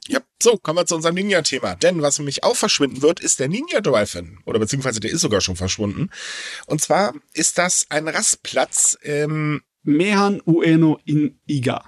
[0.07, 1.75] Ja, so, kommen wir zu unserem Ninja-Thema.
[1.75, 4.39] Denn was nämlich auch verschwinden wird, ist der Ninja Drive-In.
[4.45, 6.09] Oder beziehungsweise der ist sogar schon verschwunden.
[6.65, 11.85] Und zwar ist das ein Rastplatz, ähm, Mehan Ueno in Iga.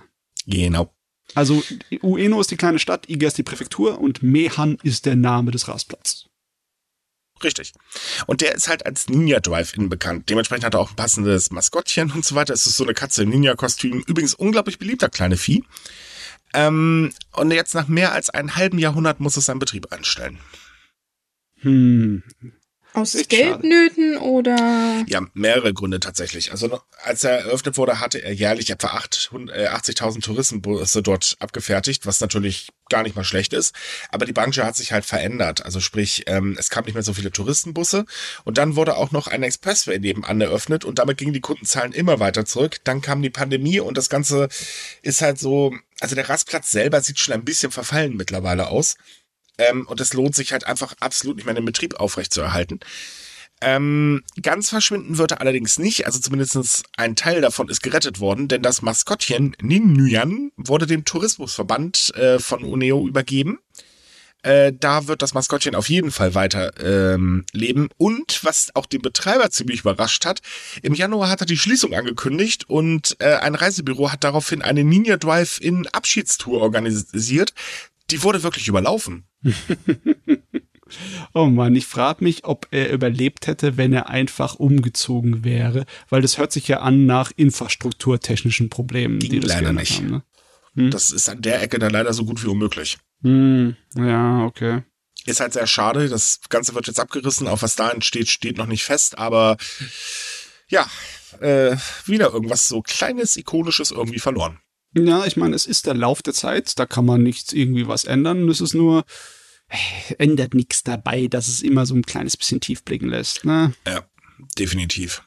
[0.47, 0.93] genau.
[1.33, 1.63] Also
[2.01, 5.67] Ueno ist die kleine Stadt, Iga ist die Präfektur und Mehan ist der Name des
[5.69, 6.27] Rastplatzes.
[7.43, 7.73] Richtig.
[8.27, 10.29] Und der ist halt als Ninja Drive-In bekannt.
[10.29, 12.53] Dementsprechend hat er auch ein passendes Maskottchen und so weiter.
[12.53, 14.03] Es ist so eine Katze im Ninja-Kostüm.
[14.05, 15.63] Übrigens unglaublich beliebter kleine Vieh.
[16.53, 20.39] Ähm, und jetzt nach mehr als einem halben Jahrhundert muss es seinen Betrieb einstellen.
[21.61, 22.23] Hm.
[22.93, 25.05] Aus Geldnöten oder?
[25.07, 26.51] Ja, mehrere Gründe tatsächlich.
[26.51, 32.05] Also als er eröffnet wurde, hatte er jährlich etwa 800 äh, 80.000 Touristenbusse dort abgefertigt,
[32.05, 33.73] was natürlich gar nicht mal schlecht ist.
[34.09, 35.63] Aber die Branche hat sich halt verändert.
[35.63, 38.05] Also sprich, ähm, es kam nicht mehr so viele Touristenbusse.
[38.43, 42.19] Und dann wurde auch noch ein Expressway nebenan eröffnet und damit gingen die Kundenzahlen immer
[42.19, 42.79] weiter zurück.
[42.83, 44.49] Dann kam die Pandemie und das Ganze
[45.01, 48.97] ist halt so also der Rastplatz selber sieht schon ein bisschen verfallen mittlerweile aus.
[49.61, 52.79] Ähm, und es lohnt sich halt einfach absolut nicht mehr den Betrieb aufrechtzuerhalten.
[53.63, 58.47] Ähm, ganz verschwinden wird er allerdings nicht, also zumindest ein Teil davon ist gerettet worden,
[58.47, 63.59] denn das Maskottchen Nin Nguyen wurde dem Tourismusverband äh, von Uneo übergeben.
[64.43, 67.89] Äh, da wird das Maskottchen auf jeden Fall weiter ähm, leben.
[67.97, 70.41] Und was auch den Betreiber ziemlich überrascht hat,
[70.81, 75.17] im Januar hat er die Schließung angekündigt und äh, ein Reisebüro hat daraufhin eine Ninja
[75.17, 77.53] Drive in Abschiedstour organisiert.
[78.11, 79.25] Die wurde wirklich überlaufen.
[81.33, 86.21] Oh Mann, ich frage mich, ob er überlebt hätte, wenn er einfach umgezogen wäre, weil
[86.21, 89.99] das hört sich ja an nach infrastrukturtechnischen Problemen, Ging die das leider nicht.
[89.99, 90.07] haben.
[90.11, 90.23] Ne?
[90.75, 90.91] Hm.
[90.91, 92.97] Das ist an der Ecke dann leider so gut wie unmöglich.
[93.23, 94.83] Hm, ja, okay.
[95.25, 96.09] Ist halt sehr schade.
[96.09, 97.47] Das Ganze wird jetzt abgerissen.
[97.47, 99.17] Auch was da entsteht, steht noch nicht fest.
[99.17, 99.57] Aber
[100.67, 100.89] ja,
[101.39, 104.59] äh, wieder irgendwas so kleines, ikonisches irgendwie verloren.
[104.93, 108.03] Ja, ich meine, es ist der Lauf der Zeit, da kann man nichts irgendwie was
[108.03, 108.49] ändern.
[108.49, 109.05] Es ist nur,
[109.69, 113.45] äh, ändert nichts dabei, dass es immer so ein kleines bisschen tief blicken lässt.
[113.45, 113.73] Ne?
[113.87, 114.03] Ja,
[114.57, 115.23] definitiv.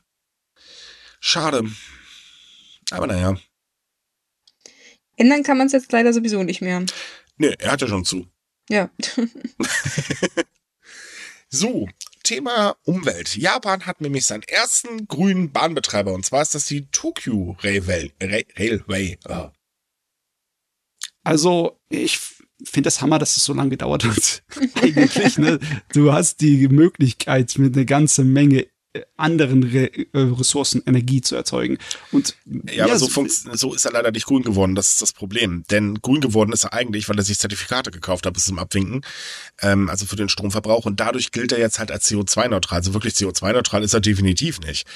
[1.20, 1.62] Schade.
[2.90, 3.38] Aber naja.
[5.16, 6.84] Ändern kann man es jetzt leider sowieso nicht mehr.
[7.38, 8.26] Nee, er hat ja schon zu.
[8.68, 8.90] Ja.
[11.54, 11.88] So,
[12.24, 13.36] Thema Umwelt.
[13.36, 18.12] Japan hat nämlich seinen ersten grünen Bahnbetreiber und zwar ist das die Tokyo Railway.
[18.20, 19.16] Ra- Railway.
[21.22, 22.18] Also, ich
[22.64, 24.42] finde das Hammer, dass es so lange gedauert hat.
[24.82, 25.58] Eigentlich, ne?
[25.92, 28.66] Du hast die Möglichkeit, mit einer ganzen Menge
[29.16, 31.78] anderen Re äh, Ressourcen Energie zu erzeugen.
[32.12, 32.36] Und
[32.72, 33.08] Ja, aber so,
[33.52, 34.74] so ist er leider nicht grün geworden.
[34.74, 35.64] Das ist das Problem.
[35.70, 39.02] Denn grün geworden ist er eigentlich, weil er sich Zertifikate gekauft hat bis zum Abwinken.
[39.60, 40.84] Ähm, also für den Stromverbrauch.
[40.84, 42.78] Und dadurch gilt er jetzt halt als CO2-neutral.
[42.78, 44.86] Also wirklich CO2-neutral ist er definitiv nicht.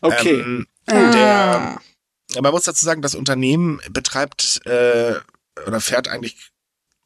[0.00, 0.40] Okay.
[0.40, 1.80] Ähm, Ah.
[2.32, 5.14] der, man muss dazu sagen, das Unternehmen betreibt äh,
[5.66, 6.36] oder fährt eigentlich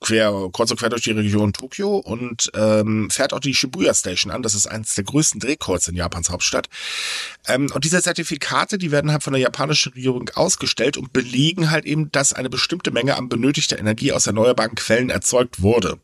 [0.01, 4.33] quer, kreuz und quer durch die Region Tokio und ähm, fährt auch die Shibuya Station
[4.33, 4.43] an.
[4.43, 6.69] Das ist eines der größten Drehkreuze in Japans Hauptstadt.
[7.47, 11.85] Ähm, und diese Zertifikate, die werden halt von der japanischen Regierung ausgestellt und belegen halt
[11.85, 16.01] eben, dass eine bestimmte Menge an benötigter Energie aus erneuerbaren Quellen erzeugt wurde.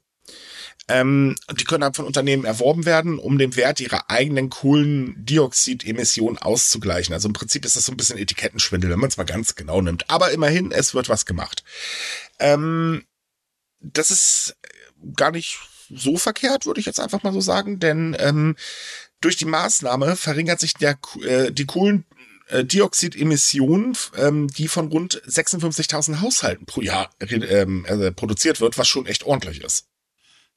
[0.88, 7.12] Ähm, die können dann von Unternehmen erworben werden, um den Wert ihrer eigenen Kohlendioxidemissionen auszugleichen.
[7.12, 9.80] Also im Prinzip ist das so ein bisschen Etikettenschwindel, wenn man es mal ganz genau
[9.80, 10.08] nimmt.
[10.08, 11.64] Aber immerhin, es wird was gemacht.
[12.38, 13.02] Ähm,
[13.92, 14.56] das ist
[15.14, 18.56] gar nicht so verkehrt, würde ich jetzt einfach mal so sagen, denn ähm,
[19.20, 26.66] durch die Maßnahme verringert sich der, äh, die Kohlendioxidemission, ähm, die von rund 56.000 Haushalten
[26.66, 29.86] pro Jahr ähm, äh, produziert wird, was schon echt ordentlich ist.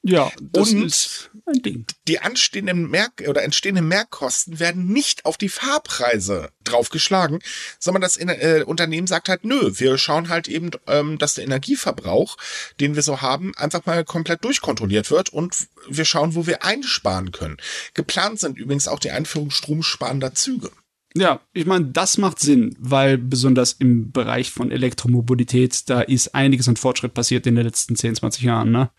[0.01, 1.85] Ja, das Und- ist ein Ding.
[2.07, 7.39] Die anstehenden Merk oder entstehenden Mehrkosten werden nicht auf die Fahrpreise draufgeschlagen,
[7.79, 12.38] sondern das äh, Unternehmen sagt halt, nö, wir schauen halt eben, ähm, dass der Energieverbrauch,
[12.79, 17.31] den wir so haben, einfach mal komplett durchkontrolliert wird und wir schauen, wo wir einsparen
[17.31, 17.57] können.
[17.93, 20.71] Geplant sind übrigens auch die Einführung stromsparender Züge.
[21.15, 26.67] Ja, ich meine, das macht Sinn, weil besonders im Bereich von Elektromobilität, da ist einiges
[26.67, 28.91] an Fortschritt passiert in den letzten 10, 20 Jahren, ne?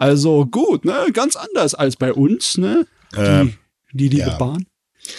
[0.00, 0.94] Also gut, ne?
[1.12, 2.86] Ganz anders als bei uns, ne?
[3.12, 3.54] Die, Ähm,
[3.92, 4.38] die liebe ja.
[4.38, 4.64] Bahn.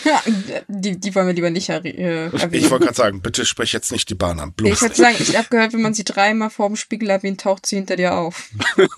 [0.06, 0.22] Ja,
[0.68, 2.54] die, die wollen wir lieber nicht äh, erwähnen.
[2.54, 4.54] Ich wollte gerade sagen, bitte sprech jetzt nicht die Bahn an.
[4.54, 7.66] Bloß Ich würde sagen, ich habe gehört, wenn man sie dreimal vorm Spiegel erwähnt, taucht
[7.66, 8.50] sie hinter dir auf.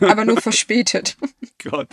[0.01, 1.17] Aber nur verspätet.
[1.63, 1.87] Gott.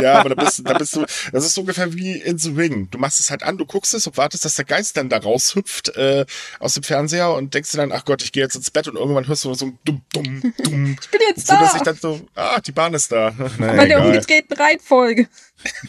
[0.00, 2.88] Ja, aber da bist, da bist du, das ist so ungefähr wie in The Ring.
[2.90, 5.18] Du machst es halt an, du guckst es und wartest, dass der Geist dann da
[5.18, 6.24] raushüpft äh,
[6.58, 8.96] aus dem Fernseher und denkst dir dann, ach Gott, ich gehe jetzt ins Bett und
[8.96, 10.96] irgendwann hörst du so ein dumm, dumm, dumm.
[11.00, 11.92] Ich bin jetzt So, dass ich da.
[11.92, 13.32] dann so, ah, die Bahn ist da.
[13.58, 14.06] Naja, Bei der egal.
[14.06, 15.28] umgedrehten Reihenfolge.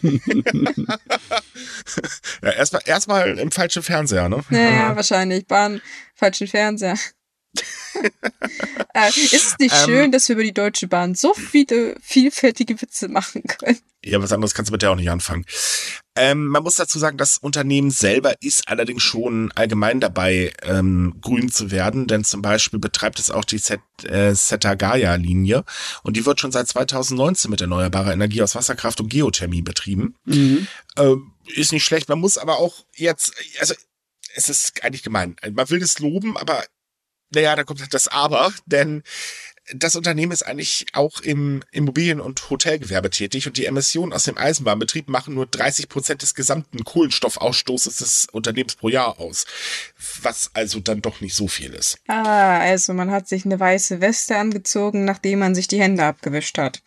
[2.42, 4.44] Ja, erstmal erstmal im falschen Fernseher, ne?
[4.50, 5.48] Naja, wahrscheinlich.
[5.48, 5.82] Bahn,
[6.16, 6.98] falschen Fernseher.
[8.94, 9.86] äh, ist es nicht Ähm.
[9.86, 13.80] schön, dass wir über die Deutsche Bahn so viele vielfältige Witze machen können?
[14.06, 15.46] Ja, was anderes kannst du mit der auch nicht anfangen.
[16.16, 21.50] Ähm, man muss dazu sagen, das Unternehmen selber ist allerdings schon allgemein dabei, ähm, grün
[21.50, 25.63] zu werden, denn zum Beispiel betreibt es auch die Set, äh, Setagaya-Linie
[26.04, 30.16] und die wird schon seit 2019 mit erneuerbarer Energie aus Wasserkraft und Geothermie betrieben.
[30.26, 30.68] Mhm.
[30.98, 33.74] Ähm, ist nicht schlecht, man muss aber auch jetzt, also
[34.36, 35.36] es ist eigentlich gemein.
[35.52, 36.63] Man will es loben, aber
[37.34, 39.04] naja, da kommt halt das Aber, denn
[39.74, 44.38] das Unternehmen ist eigentlich auch im Immobilien- und Hotelgewerbe tätig und die Emissionen aus dem
[44.38, 49.46] Eisenbahnbetrieb machen nur 30 Prozent des gesamten Kohlenstoffausstoßes des Unternehmens pro Jahr aus.
[50.22, 51.98] Was also dann doch nicht so viel ist.
[52.08, 56.58] Ah, also man hat sich eine weiße Weste angezogen, nachdem man sich die Hände abgewischt
[56.58, 56.82] hat.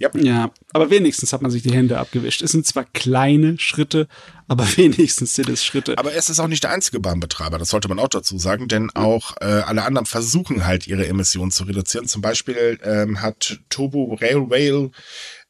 [0.00, 0.16] Yep.
[0.24, 2.42] Ja, aber wenigstens hat man sich die Hände abgewischt.
[2.42, 4.08] Es sind zwar kleine Schritte,
[4.48, 5.96] aber wenigstens sind es Schritte.
[5.98, 8.90] Aber es ist auch nicht der einzige Bahnbetreiber, das sollte man auch dazu sagen, denn
[8.94, 12.08] auch äh, alle anderen versuchen halt ihre Emissionen zu reduzieren.
[12.08, 14.90] Zum Beispiel ähm, hat Tobu Railway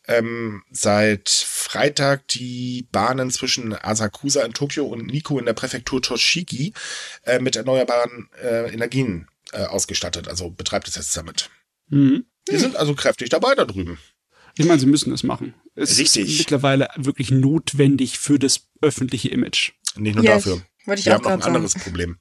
[0.07, 6.75] ähm, seit Freitag die Bahnen zwischen Asakusa in Tokio und Nikko in der Präfektur Toshigi
[7.23, 10.29] äh, mit erneuerbaren äh, Energien äh, ausgestattet.
[10.29, 11.49] Also betreibt es jetzt damit.
[11.89, 12.27] Mhm.
[12.51, 13.99] Die sind also kräftig dabei da drüben.
[14.57, 15.55] Ich meine, sie müssen es machen.
[15.75, 16.29] Es Richtig.
[16.29, 19.73] ist mittlerweile wirklich notwendig für das öffentliche Image.
[19.97, 20.45] Nicht nur yes.
[20.45, 20.63] dafür.
[20.87, 22.19] Wollte ich Wir auch haben noch ein anderes Problem.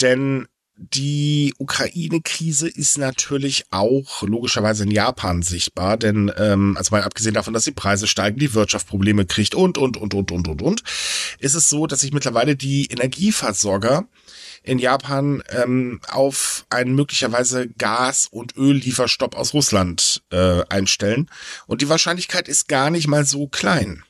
[0.00, 0.46] Denn
[0.80, 7.52] die Ukraine-Krise ist natürlich auch logischerweise in Japan sichtbar, denn ähm, also mal abgesehen davon,
[7.52, 10.82] dass die Preise steigen, die Wirtschaft Probleme kriegt und und und und und und und,
[11.40, 14.06] ist es so, dass sich mittlerweile die Energieversorger
[14.68, 21.30] in Japan ähm, auf einen möglicherweise Gas- und Öllieferstopp aus Russland äh, einstellen.
[21.66, 24.04] Und die Wahrscheinlichkeit ist gar nicht mal so klein.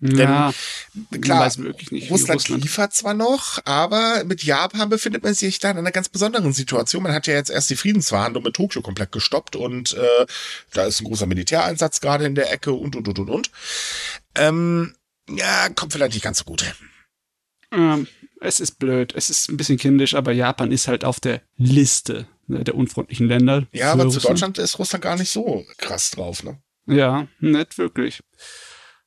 [0.00, 0.54] Ja,
[0.94, 5.72] Denn, klar, nicht, Russland, Russland, liefert zwar noch, aber mit Japan befindet man sich da
[5.72, 7.02] in einer ganz besonderen Situation.
[7.02, 10.26] Man hat ja jetzt erst die Friedensverhandlungen mit Tokio komplett gestoppt und äh,
[10.72, 13.50] da ist ein großer Militäreinsatz gerade in der Ecke und und und und und.
[14.36, 14.94] Ähm,
[15.28, 16.64] ja, kommt vielleicht nicht ganz so gut.
[17.72, 18.06] Ähm,
[18.40, 22.26] es ist blöd, es ist ein bisschen kindisch, aber Japan ist halt auf der Liste
[22.46, 23.66] ne, der unfreundlichen Länder.
[23.72, 26.58] Ja, aber zu Deutschland ist Russland gar nicht so krass drauf, ne?
[26.86, 28.22] Ja, nicht wirklich.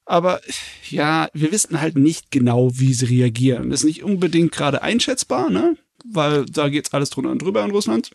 [0.06, 0.42] Aber
[0.90, 3.70] ja, wir wissen halt nicht genau, wie sie reagieren.
[3.70, 5.78] Das ist nicht unbedingt gerade einschätzbar, ne?
[6.06, 8.12] Weil da geht's alles drunter und drüber in Russland.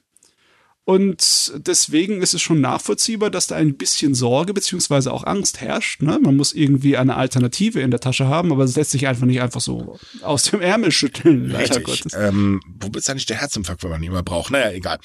[0.87, 6.01] Und deswegen ist es schon nachvollziehbar, dass da ein bisschen Sorge beziehungsweise auch Angst herrscht.
[6.01, 6.20] Ne?
[6.22, 9.40] Man muss irgendwie eine Alternative in der Tasche haben, aber es lässt sich einfach nicht
[9.40, 11.51] einfach so aus dem Ärmel schütteln.
[11.51, 12.05] Richtig.
[12.16, 14.53] Ähm, wo ist eigentlich der Herzinfarkt, wenn man ihn mal braucht?
[14.53, 15.01] Naja, egal.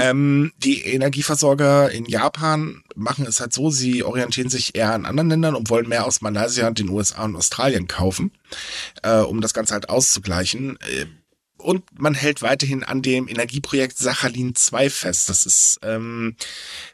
[0.00, 5.30] ähm, die Energieversorger in Japan machen es halt so, sie orientieren sich eher an anderen
[5.30, 8.32] Ländern und wollen mehr aus Malaysia, den USA und Australien kaufen,
[9.04, 10.80] äh, um das Ganze halt auszugleichen.
[10.80, 11.06] Äh,
[11.62, 15.28] und man hält weiterhin an dem Energieprojekt Sachalin 2 fest.
[15.28, 16.36] Das ist, ähm,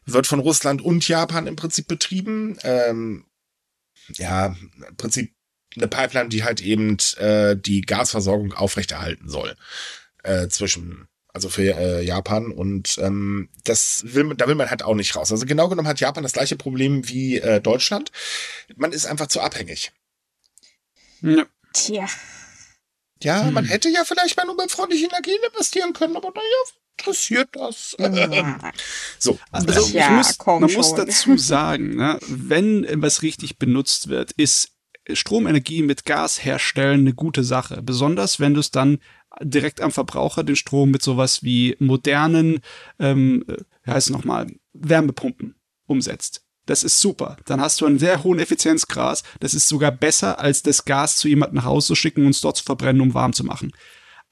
[0.05, 2.59] wird von Russland und Japan im Prinzip betrieben.
[2.63, 3.25] Ähm,
[4.15, 4.57] ja,
[4.89, 5.35] im Prinzip
[5.77, 9.55] eine Pipeline, die halt eben äh, die Gasversorgung aufrechterhalten soll.
[10.23, 12.53] Äh, zwischen, also für äh, Japan.
[12.53, 15.31] Und ähm, das will da will man halt auch nicht raus.
[15.31, 18.13] Also genau genommen hat Japan das gleiche Problem wie äh, Deutschland.
[18.77, 19.93] Man ist einfach zu abhängig.
[21.21, 21.47] Ja.
[21.73, 22.07] Tja.
[23.23, 23.55] Ja, hm.
[23.55, 26.45] man hätte ja vielleicht mal umweltfreundliche Energien investieren können, aber naja,
[26.99, 27.97] interessiert das.
[29.19, 30.73] so, also ja, muss, man schon.
[30.75, 34.73] muss dazu sagen, ne, wenn was richtig benutzt wird, ist
[35.11, 37.83] Stromenergie mit Gas herstellen eine gute Sache.
[37.83, 38.99] Besonders wenn du es dann
[39.41, 42.61] direkt am Verbraucher den Strom mit sowas wie modernen,
[42.99, 43.45] ähm,
[43.85, 45.55] wie heißt es nochmal, Wärmepumpen
[45.87, 46.45] umsetzt.
[46.69, 47.39] Das ist super.
[47.47, 49.23] Dann hast du einen sehr hohen Effizienzgrad.
[49.41, 52.43] Das ist sogar besser, als das Gas zu jemandem nach Hause zu schicken und es
[52.43, 53.73] dort zu verbrennen, um warm zu machen.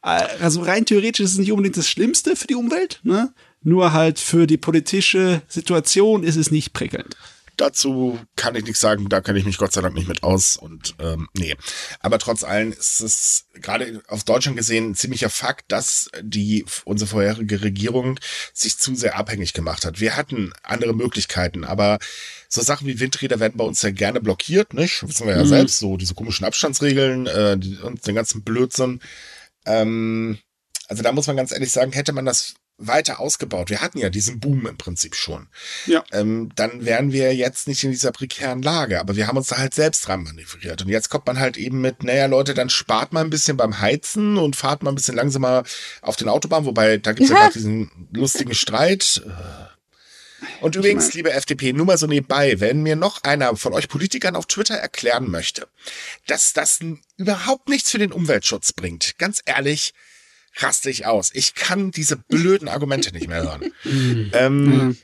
[0.02, 3.32] Äh, also rein theoretisch ist es nicht unbedingt das Schlimmste für die Umwelt, ne?
[3.62, 7.16] Nur halt für die politische Situation ist es nicht prickelnd.
[7.56, 10.56] Dazu kann ich nichts sagen, da kenne ich mich Gott sei Dank nicht mit aus
[10.56, 11.56] und ähm, nee.
[12.00, 17.08] Aber trotz allem ist es gerade auf Deutschland gesehen ein ziemlicher Fakt, dass die unsere
[17.08, 18.20] vorherige Regierung
[18.52, 20.00] sich zu sehr abhängig gemacht hat.
[20.00, 21.98] Wir hatten andere Möglichkeiten, aber
[22.48, 25.06] so Sachen wie Windräder werden bei uns ja gerne blockiert, nicht?
[25.08, 25.48] Wissen wir ja mhm.
[25.48, 29.00] selbst, so diese komischen Abstandsregeln äh, die, und den ganzen Blödsinn.
[29.64, 30.38] Ähm,
[30.88, 33.70] also da muss man ganz ehrlich sagen, hätte man das weiter ausgebaut.
[33.70, 35.48] Wir hatten ja diesen Boom im Prinzip schon.
[35.86, 36.04] Ja.
[36.12, 39.58] Ähm, dann wären wir jetzt nicht in dieser prekären Lage, aber wir haben uns da
[39.58, 40.82] halt selbst dran manövriert.
[40.82, 43.80] Und jetzt kommt man halt eben mit, naja, Leute, dann spart mal ein bisschen beim
[43.80, 45.64] Heizen und fahrt mal ein bisschen langsamer
[46.02, 49.22] auf den Autobahnen, wobei da gibt's ja, ja diesen lustigen Streit.
[50.60, 54.36] Und übrigens, liebe FDP, nur mal so nebenbei, wenn mir noch einer von euch Politikern
[54.36, 55.66] auf Twitter erklären möchte,
[56.26, 56.80] dass das
[57.16, 59.94] überhaupt nichts für den Umweltschutz bringt, ganz ehrlich,
[60.58, 61.30] raste ich aus.
[61.34, 63.72] Ich kann diese blöden Argumente nicht mehr hören.
[63.84, 64.30] Mhm.
[64.32, 64.96] ähm,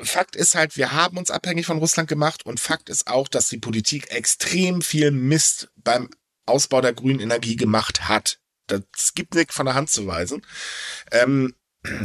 [0.00, 3.48] Fakt ist halt, wir haben uns abhängig von Russland gemacht und Fakt ist auch, dass
[3.48, 6.10] die Politik extrem viel Mist beim
[6.44, 8.38] Ausbau der grünen Energie gemacht hat.
[8.66, 10.42] Das gibt nicht von der Hand zu weisen.
[11.12, 11.54] Ähm,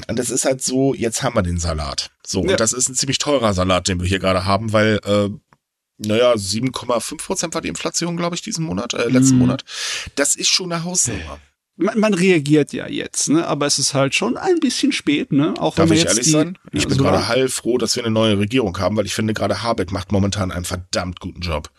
[0.07, 2.11] und das ist halt so, jetzt haben wir den Salat.
[2.25, 2.51] So, ja.
[2.51, 5.29] und das ist ein ziemlich teurer Salat, den wir hier gerade haben, weil, äh,
[5.97, 9.39] naja, 7,5 Prozent war die Inflation, glaube ich, diesen Monat, äh, letzten mm.
[9.39, 9.65] Monat.
[10.15, 11.39] Das ist schon eine Hausnummer
[11.75, 13.47] man, man reagiert ja jetzt, ne?
[13.47, 15.53] aber es ist halt schon ein bisschen spät, ne?
[15.57, 16.57] Auch Darf wenn ich jetzt ehrlich die, sein?
[16.71, 19.33] Ich ja, bin so gerade heilfroh, dass wir eine neue Regierung haben, weil ich finde,
[19.33, 21.69] gerade Habeck macht momentan einen verdammt guten Job.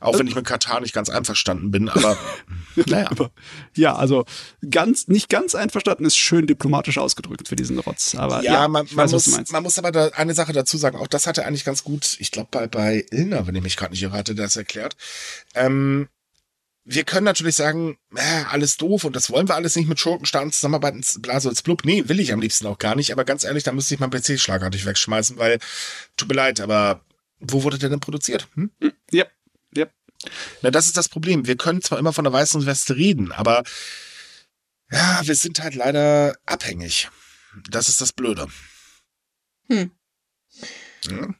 [0.00, 2.16] Auch wenn ich mit Katar nicht ganz einverstanden bin, aber
[2.86, 3.10] naja.
[3.10, 3.30] Aber,
[3.74, 4.24] ja, also
[4.70, 8.14] ganz, nicht ganz einverstanden ist schön diplomatisch ausgedrückt für diesen Rotz.
[8.14, 10.96] Aber ja, ja, man, man, weiß, muss, man muss aber da eine Sache dazu sagen,
[10.96, 13.76] auch das hat er eigentlich ganz gut, ich glaube bei, bei Ilna, wenn ich mich
[13.76, 14.96] gerade nicht irre, hatte das erklärt.
[15.54, 16.08] Ähm,
[16.90, 20.50] wir können natürlich sagen, äh, alles doof und das wollen wir alles nicht mit Schurkenstaaten
[20.50, 21.84] zusammenarbeiten, Blasels Blub.
[21.84, 24.10] Nee, will ich am liebsten auch gar nicht, aber ganz ehrlich, da müsste ich meinen
[24.10, 25.58] PC schlagartig wegschmeißen, weil,
[26.16, 27.04] tut mir leid, aber
[27.40, 28.48] wo wurde der denn produziert?
[28.54, 28.70] Hm?
[29.10, 29.26] Ja,
[29.74, 29.86] ja.
[30.62, 31.46] Na, das ist das Problem.
[31.46, 33.64] Wir können zwar immer von der weißen Weste reden, aber
[34.90, 37.10] ja, wir sind halt leider abhängig.
[37.68, 38.46] Das ist das Blöde.
[39.68, 39.90] Hm.
[41.04, 41.34] Ja.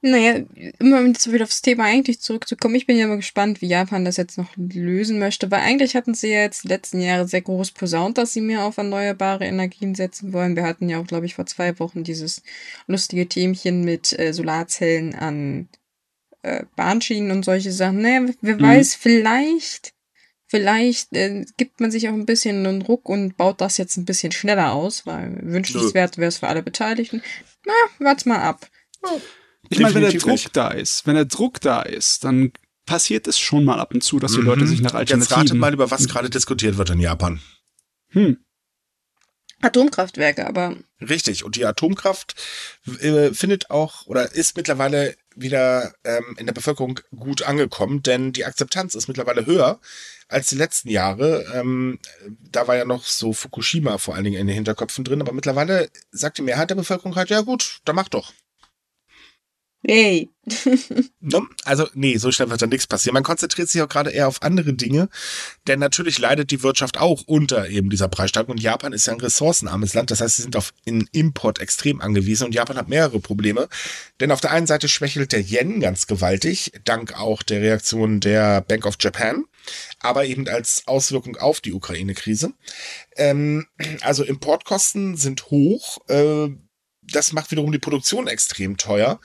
[0.00, 0.44] Naja,
[0.78, 4.04] immer um jetzt wieder aufs Thema eigentlich zurückzukommen, ich bin ja mal gespannt, wie Japan
[4.04, 7.42] das jetzt noch lösen möchte, weil eigentlich hatten sie ja jetzt die letzten Jahre sehr
[7.42, 10.54] groß posaunt, dass sie mehr auf erneuerbare Energien setzen wollen.
[10.54, 12.42] Wir hatten ja auch, glaube ich, vor zwei Wochen dieses
[12.86, 15.68] lustige Themchen mit äh, Solarzellen an
[16.42, 18.00] äh, Bahnschienen und solche Sachen.
[18.00, 18.62] Naja, wer Mhm.
[18.62, 19.94] weiß, vielleicht,
[20.46, 24.04] vielleicht äh, gibt man sich auch ein bisschen einen Ruck und baut das jetzt ein
[24.04, 27.20] bisschen schneller aus, weil wünschenswert wäre es für alle Beteiligten.
[27.66, 28.68] Na, wart's mal ab.
[29.70, 30.56] Ich meine, wenn der Druck nicht.
[30.56, 32.52] da ist, wenn der Druck da ist, dann
[32.86, 34.46] passiert es schon mal ab und zu, dass die Mhm.
[34.46, 35.38] Leute sich nach Jetzt Alternativen...
[35.40, 37.40] rate mal, über was gerade diskutiert wird in Japan.
[38.10, 38.38] Hm.
[39.60, 41.44] Atomkraftwerke, aber Richtig.
[41.44, 42.34] Und die Atomkraft
[43.00, 48.44] äh, findet auch oder ist mittlerweile wieder ähm, in der Bevölkerung gut angekommen, denn die
[48.44, 49.80] Akzeptanz ist mittlerweile höher
[50.28, 51.44] als die letzten Jahre.
[51.54, 52.00] Ähm,
[52.50, 55.88] da war ja noch so Fukushima vor allen Dingen in den Hinterköpfen drin, aber mittlerweile
[56.10, 58.32] sagt die Mehrheit der Bevölkerung halt, ja gut, dann mach doch.
[59.86, 60.30] Hey.
[61.20, 61.42] Ne?
[61.64, 63.12] Also, nee, so schnell wird da nichts passieren.
[63.12, 65.08] Man konzentriert sich auch gerade eher auf andere Dinge,
[65.66, 68.52] denn natürlich leidet die Wirtschaft auch unter eben dieser Preissteigerung.
[68.52, 72.00] Und Japan ist ja ein ressourcenarmes Land, das heißt, sie sind auf in Import extrem
[72.00, 73.68] angewiesen und Japan hat mehrere Probleme.
[74.20, 78.62] Denn auf der einen Seite schwächelt der Yen ganz gewaltig, dank auch der Reaktion der
[78.62, 79.44] Bank of Japan,
[80.00, 82.52] aber eben als Auswirkung auf die Ukraine-Krise.
[83.16, 83.66] Ähm,
[84.00, 85.98] also Importkosten sind hoch.
[86.08, 86.50] Äh,
[87.12, 89.20] das macht wiederum die Produktion extrem teuer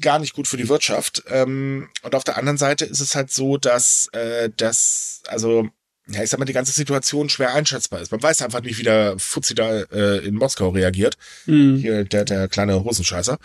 [0.00, 1.24] gar nicht gut für die Wirtschaft.
[1.28, 5.68] Ähm, und auf der anderen Seite ist es halt so, dass äh, das, also,
[6.08, 8.12] ja, ich sag mal, die ganze Situation schwer einschätzbar ist.
[8.12, 11.16] Man weiß einfach nicht, wie der Fuzzi da äh, in Moskau reagiert.
[11.44, 11.76] Hm.
[11.76, 13.38] Hier, der, der kleine Hosenscheißer.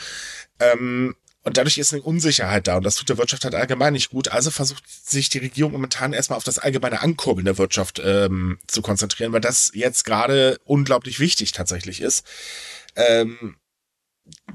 [0.60, 4.10] Ähm, und dadurch ist eine Unsicherheit da und das tut der Wirtschaft halt allgemein nicht
[4.10, 4.28] gut.
[4.28, 8.82] Also versucht sich die Regierung momentan erstmal auf das allgemeine Ankurbeln der Wirtschaft ähm, zu
[8.82, 12.26] konzentrieren, weil das jetzt gerade unglaublich wichtig tatsächlich ist.
[12.98, 13.56] Ähm,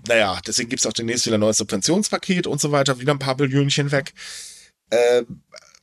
[0.06, 3.36] naja, deswegen gibt's auch demnächst wieder ein neues Subventionspaket und so weiter, wieder ein paar
[3.36, 4.12] Billionchen weg.
[4.90, 5.22] Äh,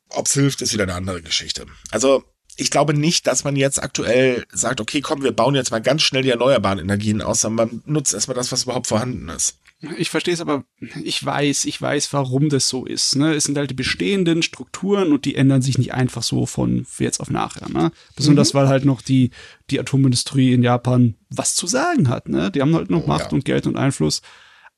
[0.09, 1.65] ob's hilft, ist wieder eine andere Geschichte.
[1.89, 2.23] Also,
[2.57, 6.01] ich glaube nicht, dass man jetzt aktuell sagt, okay, komm, wir bauen jetzt mal ganz
[6.01, 9.57] schnell die erneuerbaren Energien aus, sondern man nutzt erstmal das, was überhaupt vorhanden ist.
[9.97, 10.65] Ich verstehe es, aber
[11.03, 13.15] ich weiß, ich weiß, warum das so ist.
[13.15, 13.33] Ne?
[13.33, 17.21] Es sind halt die bestehenden Strukturen und die ändern sich nicht einfach so von jetzt
[17.21, 17.69] auf nachher.
[17.69, 17.91] Ne?
[18.15, 19.31] Besonders weil halt noch die,
[19.69, 22.27] die Atomindustrie in Japan was zu sagen hat.
[22.27, 22.51] Ne?
[22.51, 23.29] Die haben halt noch Oh, Macht ja.
[23.31, 24.21] und Geld und Einfluss.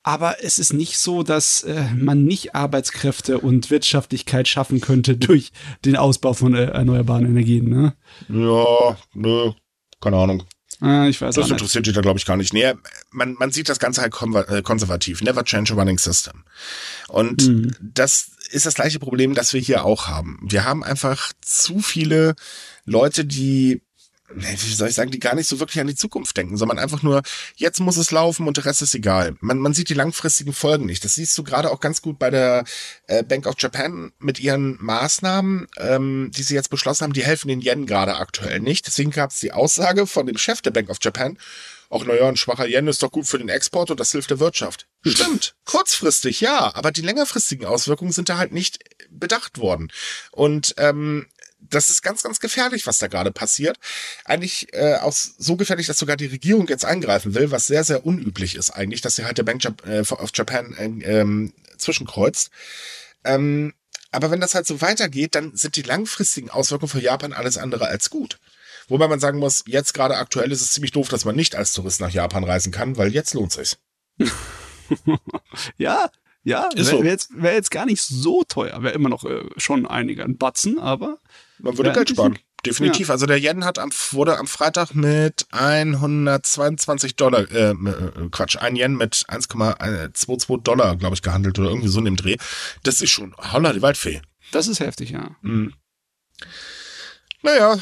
[0.04, 5.52] Aber es ist nicht so, dass äh, man nicht Arbeitskräfte und Wirtschaftlichkeit schaffen könnte durch
[5.84, 7.70] den Ausbau von äh, erneuerbaren Energien.
[7.70, 7.96] Ne?
[8.30, 9.52] Ja, nö,
[10.00, 10.44] keine Ahnung.
[10.82, 12.54] Äh, ich weiß Das interessiert die da, glaube ich, gar nicht.
[12.54, 12.74] Nee,
[13.12, 14.14] man, man sieht das Ganze halt
[14.50, 15.22] äh, konservativ.
[15.22, 16.44] Never change a running system.
[17.08, 17.76] Und Mhm.
[17.80, 20.40] das ist das gleiche Problem, das wir hier auch haben.
[20.44, 22.36] Wir haben einfach zu viele
[22.86, 23.82] Leute, die,
[24.36, 27.04] wie soll ich sagen, die gar nicht so wirklich an die Zukunft denken, sondern einfach
[27.04, 27.22] nur,
[27.56, 29.36] jetzt muss es laufen und der Rest ist egal.
[29.40, 31.04] Man, man sieht die langfristigen Folgen nicht.
[31.04, 32.64] Das siehst du gerade auch ganz gut bei der
[33.08, 37.48] äh, Bank of Japan mit ihren Maßnahmen, ähm, die sie jetzt beschlossen haben, die helfen
[37.48, 38.88] den Yen gerade aktuell nicht.
[38.88, 41.38] Deswegen gab es die Aussage von dem Chef der Bank of Japan,
[41.92, 44.40] auch naja, ein schwacher Yen ist doch gut für den Export und das hilft der
[44.40, 44.88] Wirtschaft.
[45.06, 49.92] Stimmt, kurzfristig ja, aber die längerfristigen Auswirkungen sind da halt nicht bedacht worden.
[50.32, 51.28] Und ähm,
[51.72, 53.78] das ist ganz, ganz gefährlich, was da gerade passiert.
[54.26, 58.06] Eigentlich äh, auch so gefährlich, dass sogar die Regierung jetzt eingreifen will, was sehr, sehr
[58.06, 62.52] unüblich ist eigentlich, dass sie halt der Bank Jap äh, of Japan äh, ähm, zwischenkreuzt.
[63.24, 63.74] Ähm,
[64.12, 67.88] aber wenn das halt so weitergeht, dann sind die langfristigen Auswirkungen für Japan alles andere
[67.88, 68.40] als gut.
[68.88, 71.72] Wobei man sagen muss, jetzt gerade aktuell ist es ziemlich doof, dass man nicht als
[71.72, 73.78] Tourist nach Japan reisen kann, weil jetzt lohnt sich's.
[75.78, 76.12] Ja,
[76.44, 77.04] ja, wäre so.
[77.04, 78.84] wär jetzt, wär jetzt gar nicht so teuer.
[78.84, 81.20] Wäre immer noch äh, schon einiger ein Batzen, aber
[81.62, 82.38] Man würde Ja, Geld sparen.
[82.66, 83.10] Definitiv.
[83.10, 88.76] Also der Yen hat am, wurde am Freitag mit 122 Dollar, äh, äh, Quatsch, ein
[88.76, 92.38] Yen mit 1,22 Dollar, glaube ich, gehandelt oder irgendwie so in dem Dreh.
[92.84, 94.22] Das ist schon, holla die Waldfee.
[94.52, 95.36] das ist heftig, ja.
[95.42, 95.74] Mhm.
[97.42, 97.80] Naja,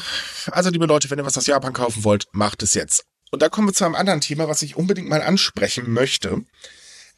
[0.50, 3.04] also liebe Leute, wenn ihr was aus Japan kaufen wollt, macht es jetzt.
[3.30, 6.42] Und da kommen wir zu einem anderen Thema, was ich unbedingt mal ansprechen möchte.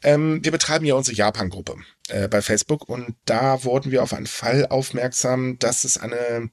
[0.03, 1.77] Ähm, wir betreiben ja unsere Japan-Gruppe
[2.09, 6.49] äh, bei Facebook und da wurden wir auf einen Fall aufmerksam, dass es eine,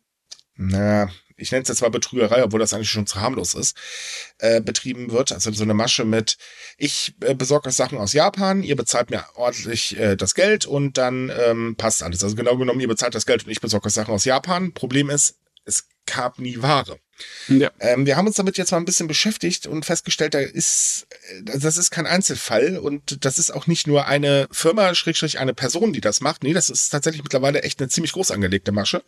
[0.55, 3.77] na, ich nenne es jetzt mal Betrügerei, obwohl das eigentlich schon zu harmlos ist,
[4.39, 5.33] äh, betrieben wird.
[5.33, 6.37] Also so eine Masche mit,
[6.77, 10.99] ich äh, besorge euch Sachen aus Japan, ihr bezahlt mir ordentlich äh, das Geld und
[10.99, 12.23] dann ähm, passt alles.
[12.23, 14.73] Also genau genommen, ihr bezahlt das Geld und ich besorge euch Sachen aus Japan.
[14.75, 15.37] Problem ist,
[15.71, 16.99] es gab nie Ware.
[17.49, 17.71] Ja.
[17.81, 21.07] Ähm, wir haben uns damit jetzt mal ein bisschen beschäftigt und festgestellt, da ist,
[21.45, 25.55] äh, das ist kein Einzelfall und das ist auch nicht nur eine Firma, Schrägstrich eine
[25.55, 26.43] Person, die das macht.
[26.43, 29.03] Nee, das ist tatsächlich mittlerweile echt eine ziemlich groß angelegte Masche.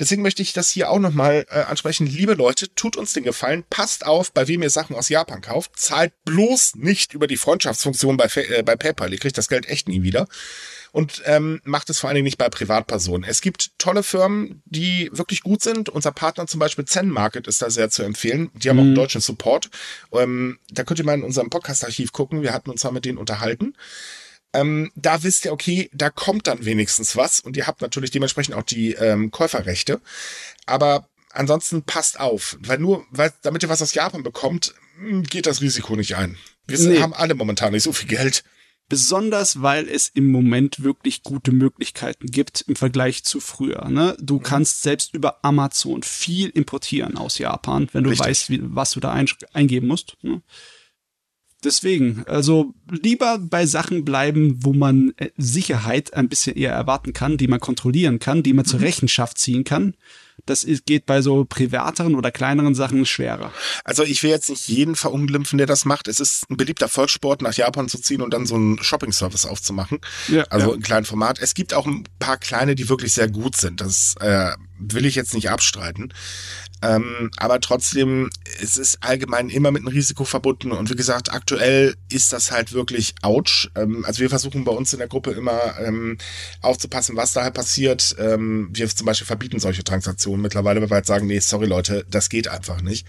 [0.00, 2.06] Deswegen möchte ich das hier auch nochmal äh, ansprechen.
[2.06, 5.78] Liebe Leute, tut uns den Gefallen, passt auf, bei wem ihr Sachen aus Japan kauft.
[5.78, 9.12] Zahlt bloß nicht über die Freundschaftsfunktion bei, äh, bei PayPal.
[9.12, 10.26] Ihr kriegt das Geld echt nie wieder.
[10.92, 13.28] Und ähm, macht es vor allen Dingen nicht bei Privatpersonen.
[13.28, 15.88] Es gibt tolle Firmen, die wirklich gut sind.
[15.88, 18.50] Unser Partner zum Beispiel Zen Market ist da sehr zu empfehlen.
[18.54, 18.80] Die haben mhm.
[18.80, 19.70] auch einen deutschen Support.
[20.12, 22.42] Ähm, da könnt ihr mal in unserem Podcast-Archiv gucken.
[22.42, 23.74] Wir hatten uns mal mit denen unterhalten
[24.54, 28.54] ähm, da wisst ihr, okay, da kommt dann wenigstens was und ihr habt natürlich dementsprechend
[28.54, 30.00] auch die ähm, Käuferrechte.
[30.66, 35.46] Aber ansonsten passt auf, weil nur, weil, damit ihr was aus Japan bekommt, hm, geht
[35.46, 36.36] das Risiko nicht ein.
[36.66, 37.00] Wir nee.
[37.00, 38.44] haben alle momentan nicht so viel Geld.
[38.92, 43.88] Besonders, weil es im Moment wirklich gute Möglichkeiten gibt im Vergleich zu früher.
[43.88, 44.14] Ne?
[44.20, 44.42] Du mhm.
[44.42, 48.28] kannst selbst über Amazon viel importieren aus Japan, wenn du Richtig.
[48.28, 50.18] weißt, wie, was du da ein, eingeben musst.
[50.20, 50.42] Ne?
[51.64, 57.38] Deswegen, also lieber bei Sachen bleiben, wo man äh, Sicherheit ein bisschen eher erwarten kann,
[57.38, 58.84] die man kontrollieren kann, die man zur mhm.
[58.84, 59.94] Rechenschaft ziehen kann.
[60.46, 63.52] Das geht bei so privateren oder kleineren Sachen schwerer.
[63.84, 66.08] Also ich will jetzt nicht jeden verunglimpfen, der das macht.
[66.08, 70.00] Es ist ein beliebter Volkssport, nach Japan zu ziehen und dann so einen Shopping-Service aufzumachen.
[70.28, 70.74] Ja, also ja.
[70.74, 71.38] in kleinem Format.
[71.38, 73.80] Es gibt auch ein paar kleine, die wirklich sehr gut sind.
[73.80, 76.12] Das äh, will ich jetzt nicht abstreiten.
[76.82, 78.28] Ähm, aber trotzdem,
[78.60, 80.72] es ist allgemein immer mit einem Risiko verbunden.
[80.72, 83.70] Und wie gesagt, aktuell ist das halt wirklich ouch.
[83.76, 86.18] Ähm, also wir versuchen bei uns in der Gruppe immer ähm,
[86.60, 88.16] aufzupassen, was da halt passiert.
[88.18, 92.04] Ähm, wir zum Beispiel verbieten solche Transaktionen mittlerweile, weil wir halt sagen, nee, sorry Leute,
[92.10, 93.06] das geht einfach nicht.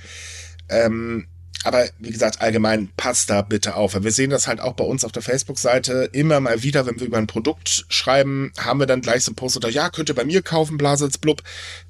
[0.70, 1.28] Ähm,
[1.64, 4.02] aber wie gesagt, allgemein passt da bitte auf.
[4.02, 7.08] Wir sehen das halt auch bei uns auf der Facebook-Seite immer mal wieder, wenn wir
[7.08, 10.16] über ein Produkt schreiben, haben wir dann gleich so ein Post oder ja, könnt ihr
[10.16, 11.42] bei mir kaufen, Blasels blub.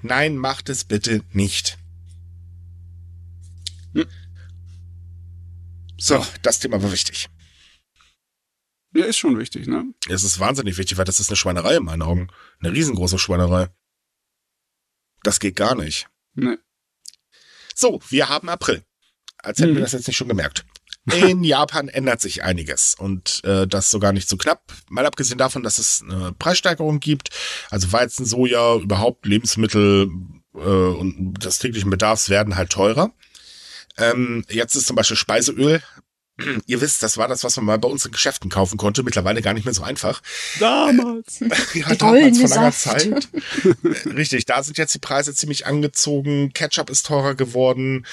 [0.02, 1.78] Nein, macht es bitte nicht.
[3.94, 4.06] Hm.
[5.98, 7.30] So, das Thema war wichtig.
[8.96, 9.86] Ja, ist schon wichtig, ne?
[10.08, 12.28] Es ist wahnsinnig wichtig, weil das ist eine Schweinerei in meinen Augen.
[12.60, 13.70] Eine riesengroße Schweinerei.
[15.24, 16.08] Das geht gar nicht.
[16.36, 16.58] Nee.
[17.74, 18.84] So, wir haben April
[19.44, 19.76] als hätten hm.
[19.76, 20.66] wir das jetzt nicht schon gemerkt.
[21.12, 24.72] In Japan ändert sich einiges und äh, das sogar nicht so knapp.
[24.90, 27.30] Mal abgesehen davon, dass es eine Preissteigerung gibt,
[27.70, 30.10] also Weizen, Soja, überhaupt Lebensmittel
[30.56, 33.12] äh, und des täglichen Bedarfs werden halt teurer.
[33.98, 35.82] Ähm, jetzt ist zum Beispiel Speiseöl
[36.66, 39.04] Ihr wisst, das war das, was man mal bei uns in Geschäften kaufen konnte.
[39.04, 40.22] Mittlerweile gar nicht mehr so einfach.
[40.60, 41.40] Damals.
[41.74, 43.30] ja, damals vor langer Zeit.
[44.06, 46.52] Richtig, da sind jetzt die Preise ziemlich angezogen.
[46.54, 48.06] Ketchup ist teurer geworden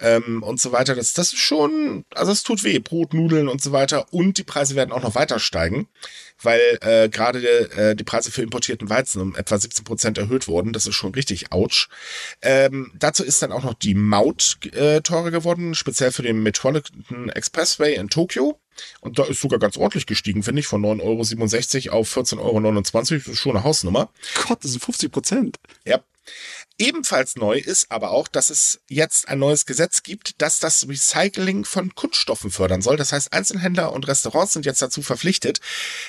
[0.00, 0.94] ähm, und so weiter.
[0.94, 2.78] Das, das ist schon, also es tut weh.
[2.78, 4.12] Brot, Nudeln und so weiter.
[4.12, 5.88] Und die Preise werden auch noch weiter steigen,
[6.42, 7.40] weil äh, gerade
[7.70, 10.72] äh, die Preise für importierten Weizen um etwa 17 Prozent erhöht wurden.
[10.72, 11.88] Das ist schon richtig ouch.
[12.42, 17.28] Ähm, dazu ist dann auch noch die Maut äh, teurer geworden, speziell für den Metropolitan
[17.28, 18.58] Expressway in Tokio.
[19.00, 22.72] Und da ist sogar ganz ordentlich gestiegen, finde ich, von 9,67 Euro auf 14,29 Euro.
[22.72, 24.10] Das ist schon eine Hausnummer.
[24.46, 25.56] Gott, das sind 50 Prozent.
[25.84, 26.00] Ja.
[26.78, 31.64] Ebenfalls neu ist aber auch, dass es jetzt ein neues Gesetz gibt, das das Recycling
[31.64, 32.96] von Kunststoffen fördern soll.
[32.96, 35.60] Das heißt, Einzelhändler und Restaurants sind jetzt dazu verpflichtet,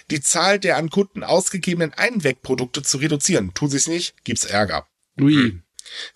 [0.10, 3.54] die Zahl der an Kunden ausgegebenen Einwegprodukte zu reduzieren.
[3.54, 4.88] Tun sie es nicht, gibt's Ärger.
[5.22, 5.62] Ui.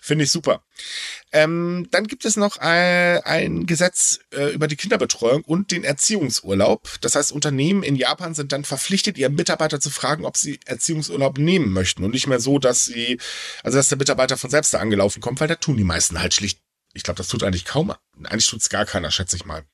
[0.00, 0.62] Finde ich super.
[1.32, 6.88] Ähm, dann gibt es noch ein, ein Gesetz äh, über die Kinderbetreuung und den Erziehungsurlaub.
[7.00, 11.38] Das heißt, Unternehmen in Japan sind dann verpflichtet, ihren Mitarbeiter zu fragen, ob sie Erziehungsurlaub
[11.38, 12.04] nehmen möchten.
[12.04, 13.18] Und nicht mehr so, dass sie,
[13.62, 16.34] also dass der Mitarbeiter von selbst da angelaufen kommt, weil da tun die meisten halt
[16.34, 16.60] schlicht.
[16.92, 17.94] Ich glaube, das tut eigentlich kaum.
[18.24, 19.64] Eigentlich tut's gar keiner, schätze ich mal.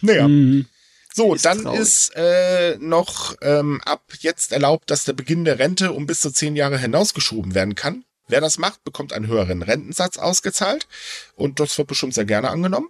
[0.00, 0.28] Naja.
[0.28, 0.66] Mhm.
[1.14, 1.80] So, ist dann traurig.
[1.80, 6.30] ist äh, noch ähm, ab jetzt erlaubt, dass der Beginn der Rente um bis zu
[6.30, 8.04] zehn Jahre hinausgeschoben werden kann.
[8.28, 10.86] Wer das macht, bekommt einen höheren Rentensatz ausgezahlt
[11.34, 12.88] und das wird bestimmt sehr gerne angenommen.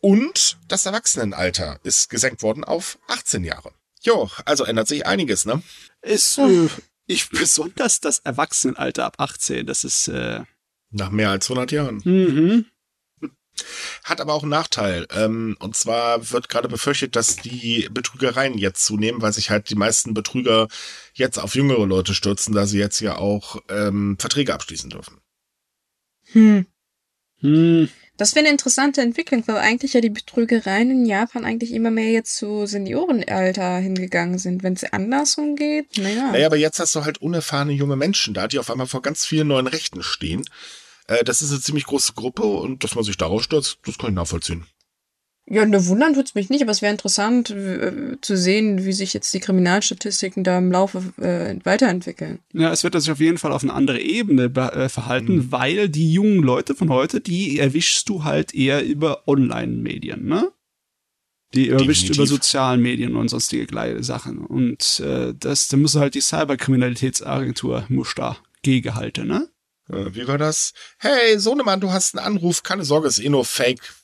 [0.00, 3.72] Und das Erwachsenenalter ist gesenkt worden auf 18 Jahre.
[4.02, 5.62] Jo, also ändert sich einiges, ne?
[6.02, 6.68] Ist äh,
[7.06, 10.42] ich besonders das Erwachsenenalter ab 18, das ist äh
[10.90, 12.00] nach mehr als 100 Jahren.
[12.04, 12.66] Mhm.
[14.04, 15.06] Hat aber auch einen Nachteil.
[15.14, 19.74] Ähm, und zwar wird gerade befürchtet, dass die Betrügereien jetzt zunehmen, weil sich halt die
[19.74, 20.68] meisten Betrüger
[21.14, 25.20] jetzt auf jüngere Leute stürzen, da sie jetzt ja auch ähm, Verträge abschließen dürfen.
[26.32, 26.66] Hm.
[27.40, 27.88] Hm.
[28.16, 32.10] Das wäre eine interessante Entwicklung, weil eigentlich ja die Betrügereien in Japan eigentlich immer mehr
[32.10, 34.62] jetzt zu Seniorenalter hingegangen sind.
[34.62, 36.30] Wenn es andersrum geht, naja.
[36.32, 39.26] Naja, aber jetzt hast du halt unerfahrene junge Menschen da, die auf einmal vor ganz
[39.26, 40.48] vielen neuen Rechten stehen.
[41.08, 44.10] Äh, das ist eine ziemlich große Gruppe und dass man sich daraus stürzt, das kann
[44.10, 44.66] ich nachvollziehen.
[45.48, 49.14] Ja, ne wundern tut's mich nicht, aber es wäre interessant äh, zu sehen, wie sich
[49.14, 52.40] jetzt die Kriminalstatistiken da im Laufe äh, weiterentwickeln.
[52.52, 55.52] Ja, es wird sich auf jeden Fall auf eine andere Ebene äh, verhalten, mhm.
[55.52, 60.50] weil die jungen Leute von heute, die erwischst du halt eher über Online-Medien, ne?
[61.54, 64.38] Die erwischt über sozialen Medien und sonstige gleiche Sachen.
[64.38, 69.48] Und äh, das, da muss halt die Cyberkriminalitätsagentur muss da gegenhalten, ne?
[69.88, 70.72] Äh, wie war das?
[70.98, 72.62] Hey, Sohnemann, du hast einen Anruf.
[72.62, 73.94] Keine Sorge, ist eh nur Fake.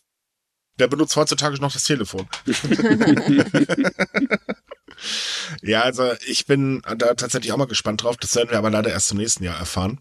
[0.78, 2.28] Der benutzt heutzutage noch das Telefon.
[5.62, 8.16] ja, also ich bin da tatsächlich auch mal gespannt drauf.
[8.16, 10.00] Das werden wir aber leider erst im nächsten Jahr erfahren.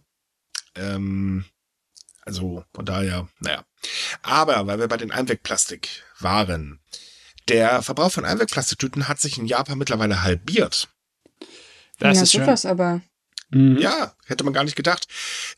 [0.76, 1.46] Ähm,
[2.22, 3.66] also von daher, naja.
[4.22, 6.80] Aber weil wir bei den Einwegplastik waren,
[7.48, 10.88] der Verbrauch von Einwegplastiktüten hat sich in Japan mittlerweile halbiert.
[12.00, 13.02] Das ja, ist sowas aber.
[13.52, 13.78] Mhm.
[13.78, 15.08] Ja, hätte man gar nicht gedacht.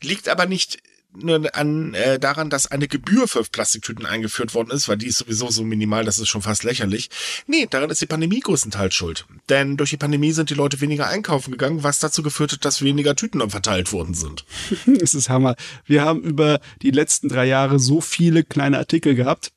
[0.02, 0.82] Liegt aber nicht
[1.16, 5.18] nur an, äh, daran, dass eine Gebühr für Plastiktüten eingeführt worden ist, weil die ist
[5.18, 7.08] sowieso so minimal, das ist schon fast lächerlich.
[7.46, 9.26] Nee, daran ist die Pandemie größtenteils schuld.
[9.48, 12.82] Denn durch die Pandemie sind die Leute weniger einkaufen gegangen, was dazu geführt hat, dass
[12.82, 14.44] weniger Tüten verteilt worden sind.
[14.86, 15.54] das ist Hammer.
[15.84, 19.52] Wir haben über die letzten drei Jahre so viele kleine Artikel gehabt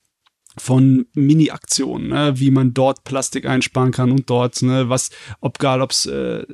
[0.59, 5.09] von Mini-Aktionen, ne, wie man dort Plastik einsparen kann und dort, ne, was,
[5.39, 6.45] ob egal, ob's äh,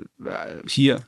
[0.67, 1.07] hier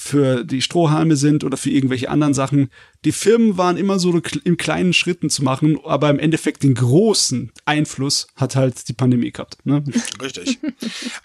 [0.00, 2.70] für die Strohhalme sind oder für irgendwelche anderen Sachen.
[3.04, 7.52] Die Firmen waren immer so in kleinen Schritten zu machen, aber im Endeffekt den großen
[7.64, 9.58] Einfluss hat halt die Pandemie gehabt.
[9.66, 9.82] Ne?
[10.22, 10.60] Richtig.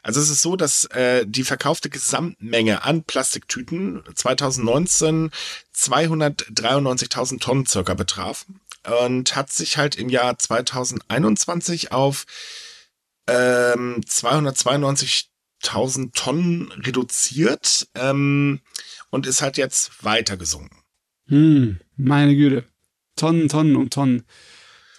[0.02, 5.30] Also es ist so, dass äh, die verkaufte Gesamtmenge an Plastiktüten 2019
[5.76, 8.46] 293.000 Tonnen circa betraf
[9.06, 12.26] und hat sich halt im Jahr 2021 auf
[13.28, 15.30] ähm, 292
[15.64, 18.62] 1000 Tonnen reduziert ähm,
[19.10, 20.78] und ist halt jetzt weiter gesunken.
[21.28, 22.66] Hm, meine Güte.
[23.16, 24.24] Tonnen, Tonnen und Tonnen.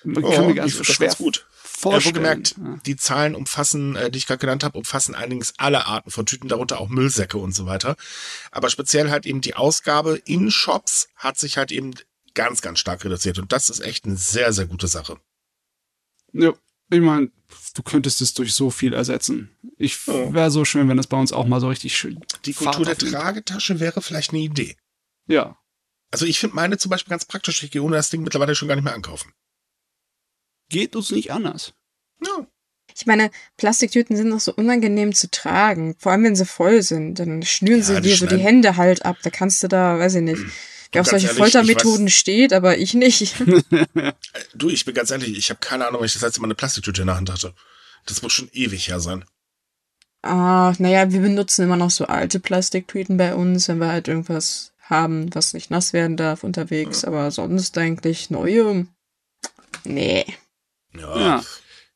[0.04, 1.46] Man oh, kann mir ganz schwer gut.
[1.62, 2.16] vorstellen.
[2.16, 2.78] Ja, gemerkt, ja.
[2.86, 6.48] die Zahlen umfassen, äh, die ich gerade genannt habe, umfassen allerdings alle Arten von Tüten,
[6.48, 7.96] darunter auch Müllsäcke und so weiter.
[8.50, 11.94] Aber speziell halt eben die Ausgabe in Shops hat sich halt eben
[12.34, 15.18] ganz, ganz stark reduziert und das ist echt eine sehr, sehr gute Sache.
[16.32, 16.52] Ja,
[16.90, 17.30] ich meine,
[17.74, 19.50] du könntest es durch so viel ersetzen.
[19.76, 22.24] Ich wäre so schön, wenn das bei uns auch mal so richtig schön.
[22.44, 24.76] Die Kultur der Tragetasche wäre vielleicht eine Idee.
[25.26, 25.58] Ja.
[26.10, 27.62] Also ich finde meine zum Beispiel ganz praktisch.
[27.62, 29.32] Ich gehe ohne das Ding mittlerweile schon gar nicht mehr ankaufen.
[30.70, 31.74] Geht uns nicht anders.
[32.24, 32.46] Ja.
[32.96, 35.96] Ich meine, Plastiktüten sind noch so unangenehm zu tragen.
[35.98, 37.18] Vor allem, wenn sie voll sind.
[37.18, 39.16] Dann schnüren ja, sie dir so die Hände halt ab.
[39.22, 40.42] Da kannst du da, weiß ich nicht.
[40.94, 43.34] Wer auf solche ehrlich, Foltermethoden steht, aber ich nicht.
[44.54, 46.54] du, ich bin ganz ehrlich, ich habe keine Ahnung, wenn ich das letzte Mal eine
[46.54, 47.54] Plastiktüte in der Hand hatte.
[48.06, 49.24] Das muss schon ewig her sein.
[50.22, 54.72] Ah, naja, wir benutzen immer noch so alte Plastiktüten bei uns, wenn wir halt irgendwas
[54.80, 57.08] haben, was nicht nass werden darf unterwegs, ja.
[57.08, 58.86] aber sonst eigentlich neue.
[59.84, 60.24] Nee.
[60.94, 61.18] Ja.
[61.18, 61.44] ja.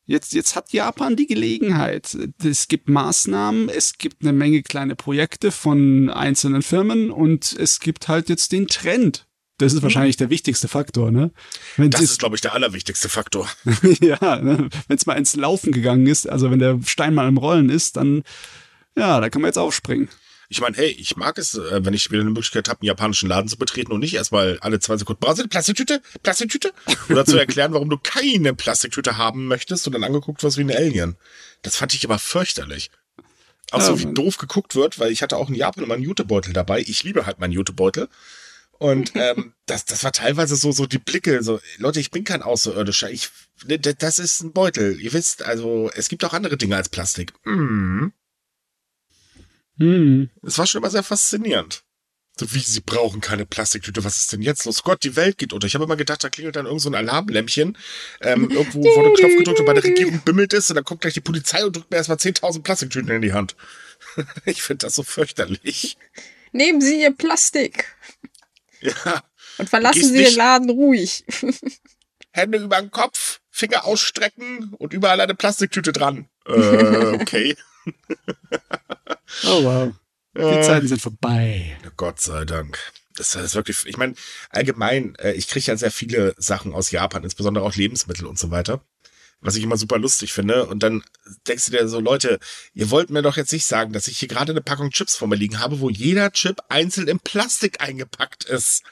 [0.09, 2.17] Jetzt, jetzt hat Japan die Gelegenheit.
[2.43, 8.07] Es gibt Maßnahmen, es gibt eine Menge kleine Projekte von einzelnen Firmen und es gibt
[8.07, 9.27] halt jetzt den Trend.
[9.59, 9.83] Das ist mhm.
[9.83, 11.29] wahrscheinlich der wichtigste Faktor, ne?
[11.77, 13.47] Wenn's das ist, glaube ich, der allerwichtigste Faktor.
[14.01, 14.69] ja, ne?
[14.87, 17.95] wenn es mal ins Laufen gegangen ist, also wenn der Stein mal im Rollen ist,
[17.95, 18.23] dann,
[18.97, 20.09] ja, da kann man jetzt aufspringen.
[20.51, 23.29] Ich meine, hey, ich mag es, äh, wenn ich wieder eine Möglichkeit habe, einen japanischen
[23.29, 26.73] Laden zu betreten und nicht erstmal alle zwei Sekunden brauchst du eine Plastiktüte, Plastiktüte?
[27.09, 30.75] Oder zu erklären, warum du keine Plastiktüte haben möchtest und dann angeguckt wirst wie ein
[30.75, 31.17] Alien.
[31.61, 32.89] Das fand ich aber fürchterlich.
[33.71, 36.53] Auch so, wie doof geguckt wird, weil ich hatte auch in Japan immer einen Jutebeutel
[36.53, 36.81] dabei.
[36.81, 38.09] Ich liebe halt meinen Jutebeutel.
[38.79, 42.41] Und ähm, das, das war teilweise so, so die Blicke, so, Leute, ich bin kein
[42.41, 43.11] Außerirdischer.
[43.11, 43.29] Ich,
[43.65, 44.99] ne, das ist ein Beutel.
[44.99, 47.33] Ihr wisst, also, es gibt auch andere Dinge als Plastik.
[47.45, 48.07] Mm.
[49.79, 50.29] Hm.
[50.43, 51.83] Es war schon immer sehr faszinierend.
[52.39, 54.83] So wie, sie brauchen keine Plastiktüte, was ist denn jetzt los?
[54.83, 55.67] Gott, die Welt geht unter.
[55.67, 57.77] Ich habe immer gedacht, da klingelt dann irgend so ein Alarmlämpchen.
[58.21, 61.01] Ähm, irgendwo wurde ein Knopf gedrückt und bei der Regierung bimmelt es und dann kommt
[61.01, 63.57] gleich die Polizei und drückt mir erstmal 10.000 Plastiktüten in die Hand.
[64.45, 65.97] ich finde das so fürchterlich.
[66.53, 67.85] Nehmen Sie Ihr Plastik.
[68.79, 69.21] Ja.
[69.57, 71.25] Und verlassen Sie den Laden ruhig.
[72.31, 76.29] Hände über den Kopf, Finger ausstrecken und überall eine Plastiktüte dran.
[76.45, 77.57] Äh, okay.
[79.45, 79.93] Oh wow.
[80.35, 81.77] Die äh, Zeiten sind vorbei.
[81.97, 82.79] Gott sei Dank.
[83.15, 84.15] Das ist wirklich, ich meine,
[84.49, 88.49] allgemein, äh, ich kriege ja sehr viele Sachen aus Japan, insbesondere auch Lebensmittel und so
[88.51, 88.81] weiter.
[89.41, 90.65] Was ich immer super lustig finde.
[90.65, 91.03] Und dann
[91.47, 92.39] denkst du dir so, Leute,
[92.73, 95.27] ihr wollt mir doch jetzt nicht sagen, dass ich hier gerade eine Packung Chips vor
[95.27, 98.83] mir liegen habe, wo jeder Chip einzeln in Plastik eingepackt ist.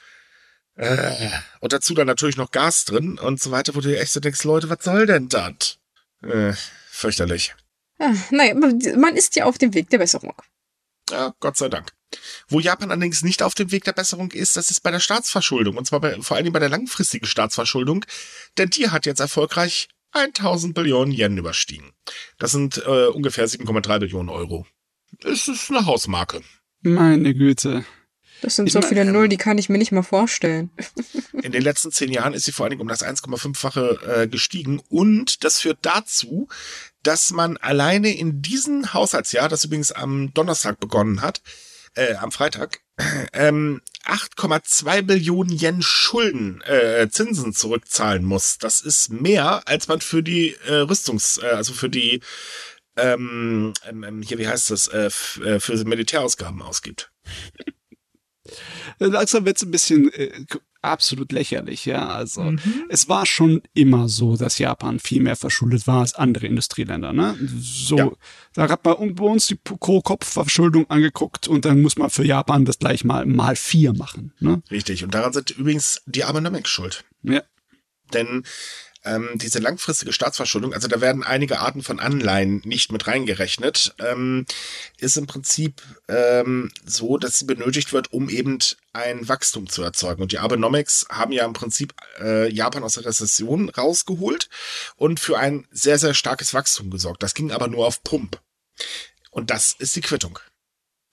[0.74, 1.30] Äh,
[1.60, 4.20] und dazu dann natürlich noch Gas drin und so weiter, wo du dir echt so
[4.20, 5.78] denkst, Leute, was soll denn das?
[6.22, 6.54] Äh,
[6.90, 7.54] fürchterlich.
[7.98, 10.34] Ah, naja, man ist ja auf dem Weg der Besserung.
[11.10, 11.92] Ja, Gott sei Dank.
[12.48, 15.76] Wo Japan allerdings nicht auf dem Weg der Besserung ist, das ist bei der Staatsverschuldung.
[15.76, 18.04] Und zwar bei, vor allem bei der langfristigen Staatsverschuldung.
[18.56, 21.92] Denn die hat jetzt erfolgreich 1000 Billionen Yen überstiegen.
[22.38, 24.66] Das sind äh, ungefähr 7,3 Billionen Euro.
[25.24, 26.42] Es ist eine Hausmarke.
[26.80, 27.84] Meine Güte.
[28.40, 30.70] Das sind ich so viele Nullen, die kann ich mir nicht mal vorstellen.
[31.42, 34.80] In den letzten zehn Jahren ist sie vor allen Dingen um das 1,5-fache äh, gestiegen
[34.88, 36.48] und das führt dazu,
[37.08, 41.40] dass man alleine in diesem Haushaltsjahr, das übrigens am Donnerstag begonnen hat,
[41.94, 42.80] äh, am Freitag,
[43.32, 48.58] ähm, 8,2 Billionen Yen Schulden, äh, Zinsen zurückzahlen muss.
[48.58, 52.20] Das ist mehr, als man für die äh, Rüstungs, äh, also für die,
[52.98, 57.10] ähm, ähm, hier, wie heißt das, äh, äh für Militärausgaben ausgibt.
[58.98, 60.44] Langsam wird's ein bisschen äh,
[60.82, 62.08] absolut lächerlich, ja.
[62.08, 62.60] Also mhm.
[62.88, 67.12] es war schon immer so, dass Japan viel mehr verschuldet war als andere Industrieländer.
[67.12, 67.36] Ne?
[67.60, 68.10] So, ja.
[68.54, 72.78] da hat man bei uns die Pro-Kopf-Verschuldung angeguckt und dann muss man für Japan das
[72.78, 74.32] gleich mal mal vier machen.
[74.40, 74.62] Ne?
[74.70, 75.04] Richtig.
[75.04, 77.04] Und daran sind übrigens die Abenomics schuld.
[77.22, 77.42] Ja.
[78.12, 78.44] Denn
[79.04, 84.44] ähm, diese langfristige Staatsverschuldung, also da werden einige Arten von Anleihen nicht mit reingerechnet, ähm,
[84.98, 88.58] ist im Prinzip ähm, so, dass sie benötigt wird, um eben
[88.98, 90.22] ein Wachstum zu erzeugen.
[90.22, 94.48] Und die Abenomics haben ja im Prinzip äh, Japan aus der Rezession rausgeholt
[94.96, 97.22] und für ein sehr, sehr starkes Wachstum gesorgt.
[97.22, 98.40] Das ging aber nur auf Pump.
[99.30, 100.38] Und das ist die Quittung.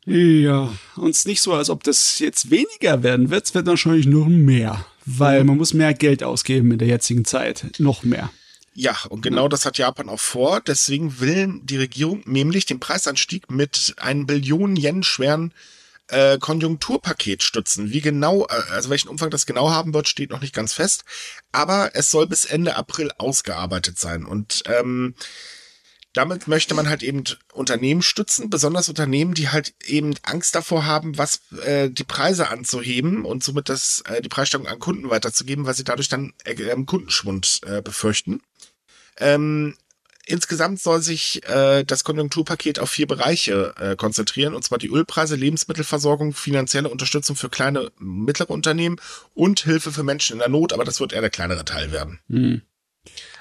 [0.05, 3.65] Ja, und es ist nicht so, als ob das jetzt weniger werden wird, es wird
[3.65, 8.31] wahrscheinlich nur mehr weil man muss mehr Geld ausgeben in der jetzigen Zeit, noch mehr.
[8.73, 10.59] Ja, und genau das hat Japan auch vor.
[10.59, 15.53] Deswegen will die Regierung nämlich den Preisanstieg mit einem Billionen Yen schweren
[16.07, 17.91] äh, Konjunkturpaket stützen.
[17.91, 21.03] Wie genau, äh, also welchen Umfang das genau haben wird, steht noch nicht ganz fest.
[21.51, 24.25] Aber es soll bis Ende April ausgearbeitet sein.
[24.25, 25.15] Und ähm,
[26.15, 31.17] damit möchte man halt eben Unternehmen stützen, besonders Unternehmen, die halt eben Angst davor haben,
[31.17, 35.73] was äh, die Preise anzuheben und somit das äh, die Preissteigerung an Kunden weiterzugeben, weil
[35.73, 38.41] sie dadurch dann äh, Kundenschwund äh, befürchten.
[39.17, 39.75] Ähm,
[40.25, 45.35] insgesamt soll sich äh, das Konjunkturpaket auf vier Bereiche äh, konzentrieren, und zwar die Ölpreise,
[45.35, 48.97] Lebensmittelversorgung, finanzielle Unterstützung für kleine, mittlere Unternehmen
[49.33, 52.19] und Hilfe für Menschen in der Not, aber das wird eher der kleinere Teil werden.
[52.29, 52.61] Hm.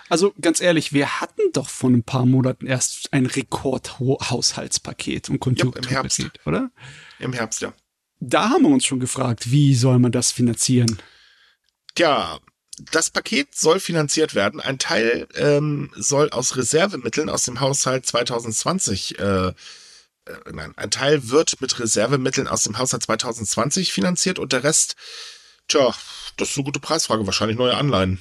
[0.09, 6.19] Also ganz ehrlich, wir hatten doch vor ein paar Monaten erst ein Rekordhaushaltspaket und Konjunkturpaket,
[6.19, 6.71] ja, oder?
[7.19, 7.73] Im Herbst, ja.
[8.21, 10.99] Da haben wir uns schon gefragt, wie soll man das finanzieren?
[11.95, 12.39] Tja,
[12.79, 14.61] das Paket soll finanziert werden.
[14.61, 19.53] Ein Teil ähm, soll aus Reservemitteln aus dem Haushalt 2020 äh,
[20.27, 24.97] äh, nein, ein Teil wird mit Reservemitteln aus dem Haushalt 2020 finanziert und der Rest,
[25.69, 25.95] tja,
[26.37, 28.21] das ist eine gute Preisfrage, wahrscheinlich neue Anleihen.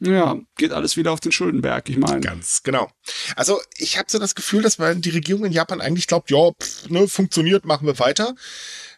[0.00, 2.20] Ja, geht alles wieder auf den Schuldenberg, ich meine.
[2.20, 2.90] Ganz genau.
[3.36, 6.50] Also ich habe so das Gefühl, dass man die Regierung in Japan eigentlich glaubt, ja,
[6.50, 8.34] pff, ne, funktioniert, machen wir weiter.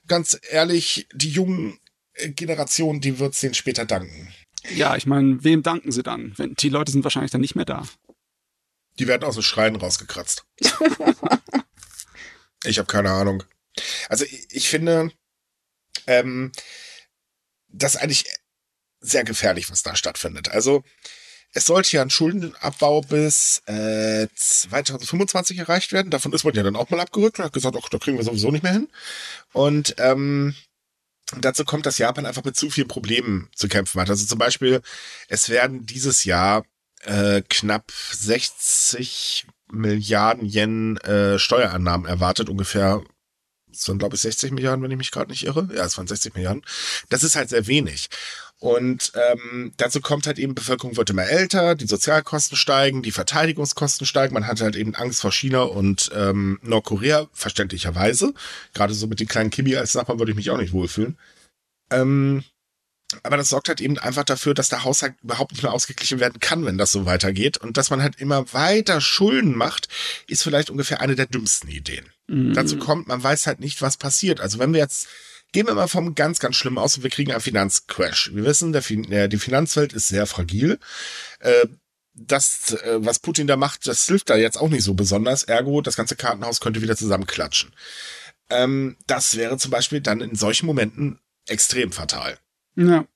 [0.06, 1.78] Ganz ehrlich, die jungen
[2.14, 4.32] Generation, die wird's denen später danken.
[4.70, 6.32] Ja, ich meine, wem danken sie dann?
[6.36, 7.86] Wenn, die Leute sind wahrscheinlich dann nicht mehr da.
[8.98, 10.44] Die werden aus dem Schreien rausgekratzt.
[12.64, 13.42] ich habe keine Ahnung.
[14.08, 15.10] Also ich, ich finde,
[16.06, 16.52] ähm,
[17.68, 18.26] dass eigentlich
[19.00, 20.50] sehr gefährlich, was da stattfindet.
[20.50, 20.84] Also
[21.52, 26.10] es sollte ja ein Schuldenabbau bis äh, 2025 erreicht werden.
[26.10, 28.24] Davon ist man ja dann auch mal abgerückt und hat gesagt, ach, da kriegen wir
[28.24, 28.88] sowieso nicht mehr hin.
[29.52, 30.54] Und ähm,
[31.40, 34.10] dazu kommt, dass Japan einfach mit zu vielen Problemen zu kämpfen hat.
[34.10, 34.82] Also zum Beispiel,
[35.28, 36.64] es werden dieses Jahr
[37.02, 43.02] äh, knapp 60 Milliarden Yen äh, Steuerannahmen erwartet, ungefähr
[43.74, 45.68] es waren, glaube ich, 60 Milliarden, wenn ich mich gerade nicht irre.
[45.74, 46.62] Ja, es waren 60 Milliarden.
[47.08, 48.08] Das ist halt sehr wenig.
[48.58, 54.06] Und ähm, dazu kommt halt eben, Bevölkerung wird immer älter, die Sozialkosten steigen, die Verteidigungskosten
[54.06, 54.32] steigen.
[54.34, 58.32] Man hat halt eben Angst vor China und ähm, Nordkorea, verständlicherweise.
[58.72, 61.18] Gerade so mit den kleinen Kimi als Nachbarn würde ich mich auch nicht wohlfühlen.
[61.90, 62.44] Ähm,
[63.22, 66.40] aber das sorgt halt eben einfach dafür, dass der Haushalt überhaupt nicht mehr ausgeglichen werden
[66.40, 67.58] kann, wenn das so weitergeht.
[67.58, 69.88] Und dass man halt immer weiter Schulden macht,
[70.26, 72.13] ist vielleicht ungefähr eine der dümmsten Ideen.
[72.26, 72.54] Mhm.
[72.54, 74.40] Dazu kommt, man weiß halt nicht, was passiert.
[74.40, 75.08] Also wenn wir jetzt
[75.54, 78.32] Gehen wir mal vom ganz, ganz Schlimmen aus und wir kriegen einen Finanzcrash.
[78.34, 80.80] Wir wissen, der, fin äh, die Finanzwelt ist sehr fragil.
[81.38, 81.68] Äh,
[82.12, 85.44] das, äh, was Putin da macht, das hilft da jetzt auch nicht so besonders.
[85.44, 87.72] Ergo, das ganze Kartenhaus könnte wieder zusammenklatschen.
[88.50, 92.36] Ähm, das wäre zum Beispiel dann in solchen Momenten extrem fatal.
[92.74, 93.06] Ja.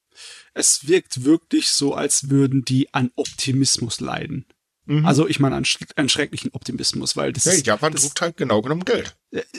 [0.55, 4.47] Es wirkt wirklich so, als würden die an Optimismus leiden.
[4.89, 5.05] Mhm.
[5.05, 8.63] Also ich meine an schrecklichen Optimismus, weil das ja, ist, Japan das, druckt halt genau
[8.63, 9.17] genommen Geld.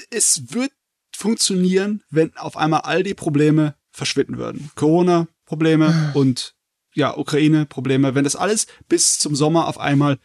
[0.10, 0.72] Es wird
[1.16, 4.72] funktionieren, wenn auf einmal all die Probleme verschwinden würden.
[4.76, 6.56] Corona-Probleme und
[6.96, 10.18] ja, Ukraine-Probleme, wenn das alles bis zum Sommer auf einmal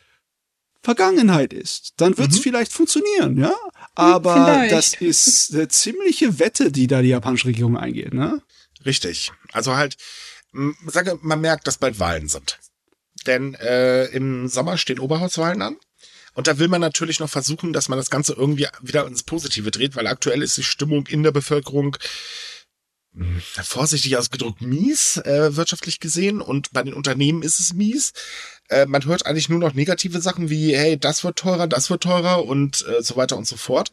[0.82, 2.42] Vergangenheit ist, dann wird es mhm.
[2.42, 3.54] vielleicht funktionieren, ja.
[3.94, 4.72] Aber vielleicht.
[4.72, 8.42] das ist eine ziemliche Wette, die da die japanische Regierung eingeht, ne?
[8.84, 9.32] Richtig.
[9.52, 9.96] Also halt,
[10.86, 12.58] sage, man merkt, dass bald Wahlen sind.
[13.26, 15.76] Denn äh, im Sommer stehen Oberhauswahlen an.
[16.34, 19.70] Und da will man natürlich noch versuchen, dass man das Ganze irgendwie wieder ins Positive
[19.70, 21.96] dreht, weil aktuell ist die Stimmung in der Bevölkerung
[23.14, 26.40] hm, vorsichtig ausgedrückt mies, äh, wirtschaftlich gesehen.
[26.40, 28.12] Und bei den Unternehmen ist es mies.
[28.68, 32.02] Äh, man hört eigentlich nur noch negative Sachen wie, hey, das wird teurer, das wird
[32.02, 33.92] teurer und äh, so weiter und so fort.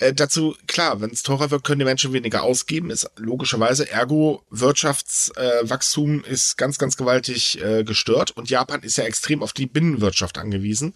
[0.00, 4.42] Äh, dazu, klar, wenn es teurer wird, können die Menschen weniger ausgeben, ist logischerweise, ergo
[4.48, 9.66] Wirtschaftswachstum äh, ist ganz, ganz gewaltig äh, gestört und Japan ist ja extrem auf die
[9.66, 10.94] Binnenwirtschaft angewiesen.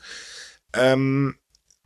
[0.72, 1.36] Ähm,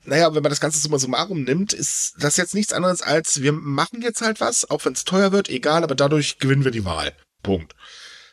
[0.05, 3.53] naja, wenn man das Ganze summa summarum nimmt, ist das jetzt nichts anderes als, wir
[3.53, 6.85] machen jetzt halt was, auch wenn es teuer wird, egal, aber dadurch gewinnen wir die
[6.85, 7.13] Wahl.
[7.43, 7.75] Punkt.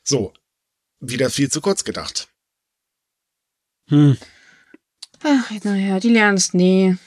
[0.03, 0.31] So.
[0.99, 2.27] Wieder viel zu kurz gedacht.
[3.89, 4.17] Hm.
[5.23, 6.97] Ach, naja, die lernen es nie.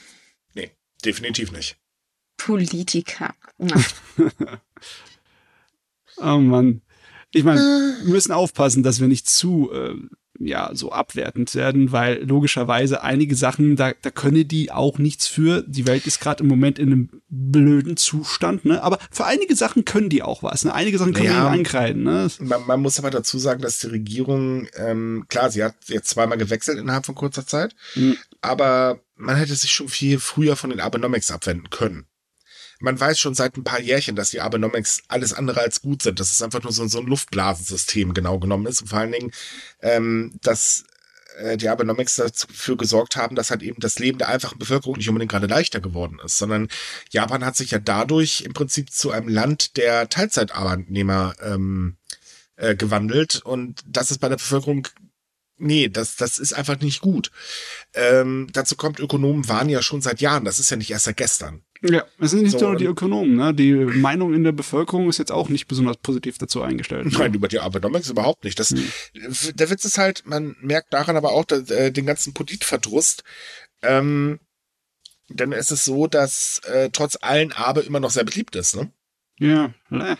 [1.03, 1.77] Definitiv nicht.
[2.37, 3.33] Politiker.
[6.17, 6.81] oh Mann.
[7.31, 9.95] Ich meine, wir müssen aufpassen, dass wir nicht zu äh,
[10.39, 15.63] ja, so abwertend werden, weil logischerweise einige Sachen, da, da könne die auch nichts für.
[15.67, 18.81] Die Welt ist gerade im Moment in einem blöden Zustand, ne?
[18.81, 20.73] Aber für einige Sachen können die auch was, ne?
[20.73, 22.29] Einige Sachen können naja, die ankreiden, ne?
[22.39, 26.37] Man, man, muss aber dazu sagen, dass die Regierung, ähm, klar, sie hat jetzt zweimal
[26.37, 28.15] gewechselt innerhalb von kurzer Zeit, mhm.
[28.41, 32.07] aber man hätte sich schon viel früher von den Abenomics abwenden können
[32.79, 36.19] man weiß schon seit ein paar Jährchen, dass die Abenomics alles andere als gut sind.
[36.19, 38.81] Das ist einfach nur so, so ein Luftblasensystem genau genommen ist.
[38.81, 39.31] Und vor allen Dingen,
[39.81, 40.85] ähm, dass
[41.37, 45.09] äh, die Abenomics dafür gesorgt haben, dass halt eben das Leben der einfachen Bevölkerung nicht
[45.09, 46.69] unbedingt gerade leichter geworden ist, sondern
[47.09, 51.97] Japan hat sich ja dadurch im Prinzip zu einem Land der Teilzeitarbeitnehmer ähm,
[52.55, 54.87] äh, gewandelt und das ist bei der Bevölkerung
[55.59, 57.31] nee, das, das ist einfach nicht gut.
[57.93, 61.17] Ähm, dazu kommt, Ökonomen waren ja schon seit Jahren, das ist ja nicht erst seit
[61.17, 61.63] gestern.
[61.81, 63.53] Ja, es sind nicht so, nur die Ökonomen, ne?
[63.53, 67.05] Die Meinung in der Bevölkerung ist jetzt auch nicht besonders positiv dazu eingestellt.
[67.05, 67.11] Ne?
[67.17, 68.59] Nein, über die Abenomics überhaupt nicht.
[68.59, 68.91] Das, hm.
[69.53, 73.23] Der Witz ist halt, man merkt daran aber auch dass, äh, den ganzen Politverdrust.
[73.81, 74.39] Ähm,
[75.29, 78.91] denn es ist so, dass äh, trotz allen Abe immer noch sehr beliebt ist, ne?
[79.37, 80.17] Ja, äh,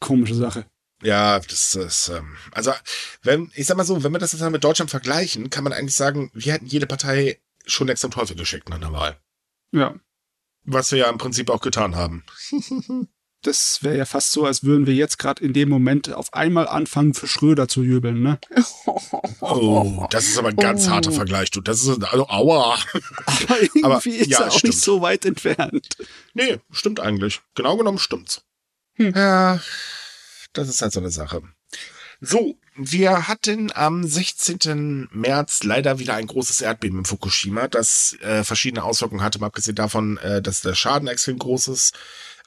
[0.00, 0.66] komische Sache.
[1.02, 2.72] Ja, das ist, ähm, also,
[3.22, 5.96] wenn, ich sag mal so, wenn wir das jetzt mit Deutschland vergleichen, kann man eigentlich
[5.96, 9.16] sagen, wir hätten jede Partei schon längst am Teufel geschickt nach der Wahl.
[9.72, 9.94] Ja.
[10.64, 12.24] Was wir ja im Prinzip auch getan haben.
[13.42, 16.68] Das wäre ja fast so, als würden wir jetzt gerade in dem Moment auf einmal
[16.68, 18.38] anfangen, für Schröder zu jubeln, ne?
[19.40, 20.90] Oh, das ist aber ein ganz oh.
[20.90, 21.62] harter Vergleich, du.
[21.62, 22.78] Das ist, also, aua.
[23.24, 24.74] Aber irgendwie aber, ist ja, er auch stimmt.
[24.74, 25.96] nicht so weit entfernt.
[26.34, 27.40] Nee, stimmt eigentlich.
[27.54, 28.42] Genau genommen stimmt's.
[28.96, 29.14] Hm.
[29.16, 29.58] Ja,
[30.52, 31.42] das ist halt so eine Sache.
[32.20, 35.08] So, wir hatten am 16.
[35.10, 39.74] März leider wieder ein großes Erdbeben in Fukushima, das äh, verschiedene Auswirkungen hatte, mal abgesehen
[39.74, 41.94] davon, äh, dass der Schaden extrem groß ist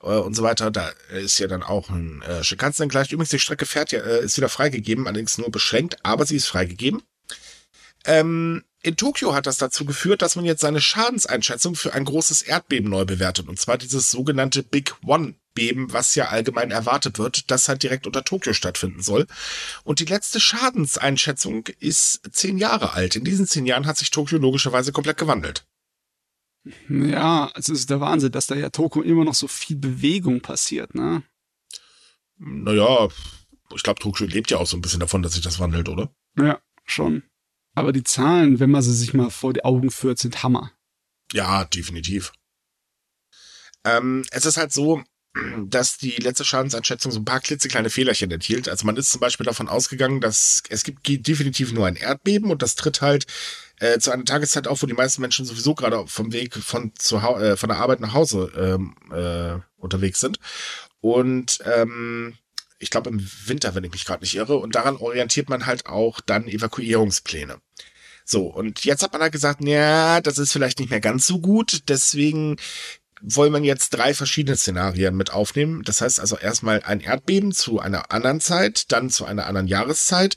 [0.04, 0.70] äh, und so weiter.
[0.70, 3.12] Da ist ja dann auch ein äh, Shinkansen gleich.
[3.12, 6.48] Übrigens, die Strecke fährt ja, äh, ist wieder freigegeben, allerdings nur beschränkt, aber sie ist
[6.48, 7.02] freigegeben.
[8.06, 12.42] Ähm, in Tokio hat das dazu geführt, dass man jetzt seine Schadenseinschätzung für ein großes
[12.42, 13.48] Erdbeben neu bewertet.
[13.48, 18.08] Und zwar dieses sogenannte Big One Beben, was ja allgemein erwartet wird, das halt direkt
[18.08, 19.28] unter Tokio stattfinden soll.
[19.84, 23.16] Und die letzte Schadenseinschätzung ist zehn Jahre alt.
[23.16, 25.66] In diesen zehn Jahren hat sich Tokio logischerweise komplett gewandelt.
[26.90, 30.96] Ja, es ist der Wahnsinn, dass da ja Tokio immer noch so viel Bewegung passiert,
[30.96, 31.24] ne?
[32.38, 33.10] Naja,
[33.76, 36.14] ich glaube, Tokio lebt ja auch so ein bisschen davon, dass sich das wandelt, oder?
[36.38, 37.24] Ja, schon.
[37.76, 40.72] Aber die Zahlen, wenn man sie sich mal vor die Augen führt, sind Hammer.
[41.32, 42.34] Ja, definitiv.
[43.84, 45.04] Ähm, es ist halt so,
[45.66, 48.70] dass die letzte Schadenseinschätzung so ein paar klitzekleine Fehlerchen enthielt.
[48.70, 52.62] Also man ist zum Beispiel davon ausgegangen, dass es gibt definitiv nur ein Erdbeben und
[52.62, 53.26] das tritt halt
[53.80, 57.18] äh, zu einer Tageszeit auf, wo die meisten Menschen sowieso gerade vom Weg von, zu
[57.18, 60.38] äh, von der Arbeit nach Hause ähm, äh, unterwegs sind.
[61.02, 62.38] Und ähm,
[62.78, 64.58] ich glaube im Winter, wenn ich mich gerade nicht irre.
[64.58, 67.58] Und daran orientiert man halt auch dann Evakuierungspläne.
[68.26, 71.40] So, und jetzt hat man halt gesagt, ja, das ist vielleicht nicht mehr ganz so
[71.40, 71.90] gut.
[71.90, 72.58] Deswegen
[73.24, 75.84] wollen wir jetzt drei verschiedene Szenarien mit aufnehmen.
[75.84, 80.36] Das heißt also erstmal ein Erdbeben zu einer anderen Zeit, dann zu einer anderen Jahreszeit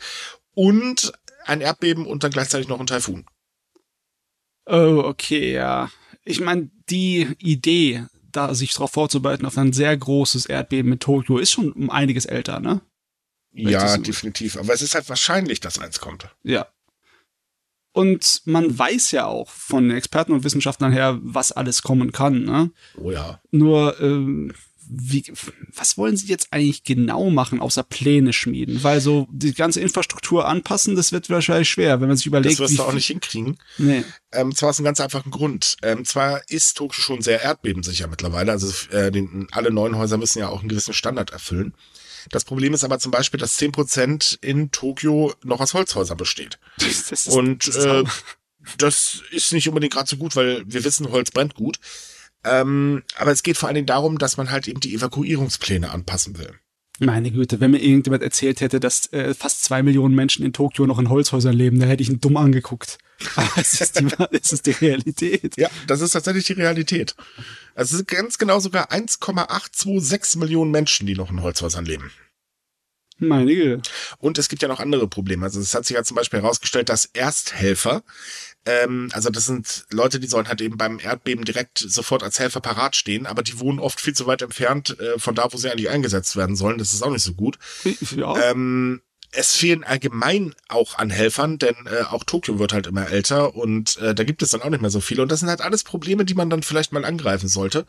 [0.55, 1.13] und
[1.45, 3.27] ein Erdbeben und dann gleichzeitig noch ein Taifun.
[4.67, 5.91] Oh, okay, ja.
[6.25, 11.39] Ich meine, die Idee, da sich darauf vorzubereiten auf ein sehr großes Erdbeben in Tokio,
[11.39, 12.81] ist schon um einiges älter, ne?
[13.53, 14.57] ja, definitiv.
[14.57, 16.29] Aber es ist halt wahrscheinlich, dass eins kommt.
[16.43, 16.67] Ja.
[17.97, 22.45] Und man weiß ja auch von Experten und Wissenschaftlern her, was alles kommen kann.
[22.45, 22.71] Ne?
[22.99, 23.41] Oh ja.
[23.53, 24.53] Nur ähm,
[24.87, 25.25] wie,
[25.75, 28.85] was wollen sie jetzt eigentlich genau machen, außer Pläne schmieden?
[28.85, 32.61] Weil so die ganze Infrastruktur anpassen, das wird wahrscheinlich schwer, wenn man sich überlegt.
[32.61, 33.57] Das wirst du auch nicht hinkriegen.
[33.79, 34.05] Nee.
[34.31, 35.79] Ähm, zwar aus einem ganz einfachen Grund.
[35.81, 38.53] Ähm, zwar ist Tokio schon sehr erdbebensicher mittlerweile.
[38.53, 41.73] Also äh, den, alle neuen Häuser müssen ja auch einen gewissen Standard erfüllen.
[42.31, 46.59] Das Problem ist aber zum Beispiel, dass zehn Prozent in Tokio noch aus Holzhäusern besteht.
[46.79, 48.05] Das ist, Und das ist äh,
[48.79, 51.79] das ist nicht unbedingt gerade so gut, weil wir wissen, Holz brennt gut.
[52.45, 56.39] Ähm, aber es geht vor allen Dingen darum, dass man halt eben die Evakuierungspläne anpassen
[56.39, 56.55] will.
[56.99, 60.87] Meine Güte, wenn mir irgendjemand erzählt hätte, dass äh, fast zwei Millionen Menschen in Tokio
[60.87, 62.99] noch in Holzhäusern leben, da hätte ich ihn dumm angeguckt.
[63.37, 65.57] Aber es ist die, es ist die Realität.
[65.57, 67.15] Ja, das ist tatsächlich die Realität.
[67.77, 72.11] Also es sind ganz genau sogar 1,826 Millionen Menschen, die noch in Holzhäusern leben.
[73.19, 73.83] Meine Güte.
[74.19, 75.45] Und es gibt ja noch andere Probleme.
[75.45, 78.03] Also es hat sich ja zum Beispiel herausgestellt, dass Ersthelfer,
[78.67, 82.61] ähm, also das sind Leute, die sollen halt eben beim Erdbeben direkt sofort als Helfer
[82.61, 85.71] parat stehen, aber die wohnen oft viel zu weit entfernt äh, von da, wo sie
[85.71, 86.79] eigentlich eingesetzt werden sollen.
[86.79, 87.59] Das ist auch nicht so gut.
[88.17, 88.51] Ja.
[88.51, 89.03] Ähm,
[89.37, 93.99] es fehlen allgemein auch an Helfern, denn äh, auch Tokio wird halt immer älter und
[93.99, 95.23] äh, da gibt es dann auch nicht mehr so viele.
[95.23, 97.85] Und das sind halt alles Probleme, die man dann vielleicht mal angreifen sollte.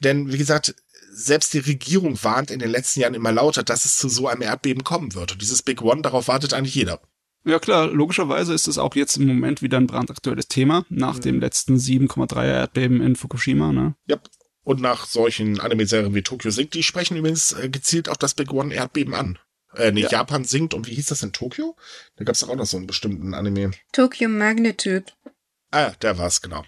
[0.00, 0.74] Denn wie gesagt,
[1.12, 4.42] selbst die Regierung warnt in den letzten Jahren immer lauter, dass es zu so einem
[4.42, 5.32] Erdbeben kommen wird.
[5.32, 7.00] Und dieses Big One, darauf wartet eigentlich jeder.
[7.44, 11.40] Ja klar, logischerweise ist es auch jetzt im Moment wieder ein brandaktuelles Thema, nach dem
[11.40, 13.94] letzten 7,3er Erdbeben in Fukushima, ne?
[14.06, 14.18] Ja.
[14.62, 18.52] Und nach solchen Anime-Serien wie Tokyo sinkt, die sprechen übrigens äh, gezielt auch das Big
[18.52, 19.38] One Erdbeben an.
[19.74, 20.10] Äh, nee, Ja.
[20.10, 21.76] Japan sinkt und wie hieß das in Tokio?
[22.16, 23.70] Da gab es auch noch so einen bestimmten Anime.
[23.92, 25.04] Tokyo Magnitude.
[25.70, 26.64] Ah, der war's, genau.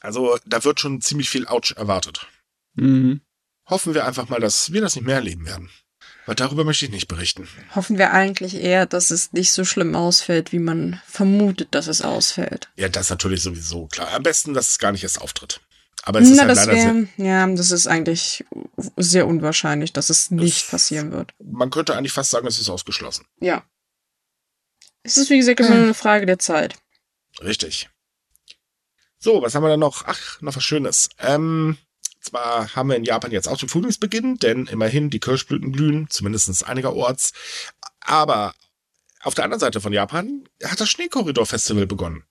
[0.00, 2.26] Also da wird schon ziemlich viel Ouch erwartet.
[2.74, 3.20] Mhm.
[3.66, 5.70] Hoffen wir einfach mal, dass wir das nicht mehr erleben werden.
[6.26, 7.48] Weil darüber möchte ich nicht berichten.
[7.74, 12.02] Hoffen wir eigentlich eher, dass es nicht so schlimm ausfällt, wie man vermutet, dass es
[12.02, 12.68] ausfällt.
[12.76, 14.12] Ja, das ist natürlich sowieso klar.
[14.12, 15.60] Am besten, dass es gar nicht erst auftritt.
[16.02, 18.44] Aber es ist Na, halt das leider sehr, wäre, ja, das ist eigentlich
[18.96, 21.34] sehr unwahrscheinlich, dass es nicht Das- passieren wird.
[21.38, 23.26] man könnte eigentlich fast sagen, es ist ausgeschlossen.
[23.40, 23.64] Ja.
[25.02, 26.76] Es ist, wie gesagt, immer nur eine Frage der Zeit.
[27.42, 27.88] Richtig.
[29.18, 30.04] So, was haben wir da noch?
[30.06, 31.08] Ach, noch was Schönes.
[31.18, 31.76] Ähm,
[32.22, 36.64] zwar haben wir in Japan jetzt auch den Frühlingsbeginn, denn immerhin die Kirschblüten blühen, zumindest
[36.66, 37.32] einigerorts.
[38.00, 38.54] Aber
[39.22, 42.24] auf der anderen Seite von Japan hat das Schneekorridor-Festival begonnen.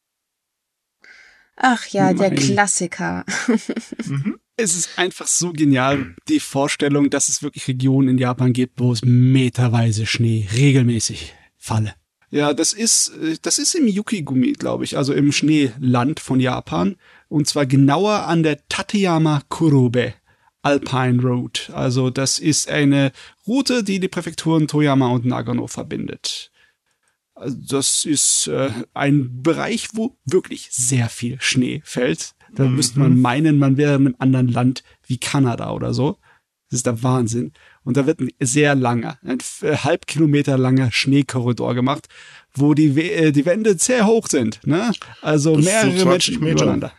[1.61, 3.25] Ach ja, der Mein- Klassiker.
[4.05, 4.37] Mhm.
[4.61, 8.91] Es ist einfach so genial, die Vorstellung, dass es wirklich Regionen in Japan gibt, wo
[8.91, 11.93] es meterweise Schnee regelmäßig falle.
[12.29, 16.97] Ja, das ist, äh, das ist im Yukigumi, glaube ich, also im Schneeland von Japan.
[17.29, 20.13] Und zwar genauer an der Tateyama Kurobe
[20.61, 21.71] Alpine Road.
[21.73, 23.11] Also das ist eine
[23.47, 26.51] Route, die die Präfekturen Toyama und Nagano verbindet.
[27.39, 32.33] Also das ist äh, ein Bereich, wo wirklich sehr viel Schnee fällt.
[32.53, 32.75] Da Mhm.
[32.75, 36.17] müsste man meinen, man wäre in einem anderen Land wie Kanada oder so.
[36.69, 37.51] Das ist der Wahnsinn.
[37.83, 42.07] Und da wird ein sehr langer, ein äh, halb Kilometer langer Schneekorridor gemacht,
[42.53, 44.59] wo die, We äh, die Wände sehr hoch sind.
[44.65, 44.91] Ne?
[45.21, 46.53] Also Das so mehrere 20 Menschen Meter.
[46.63, 46.91] übereinander.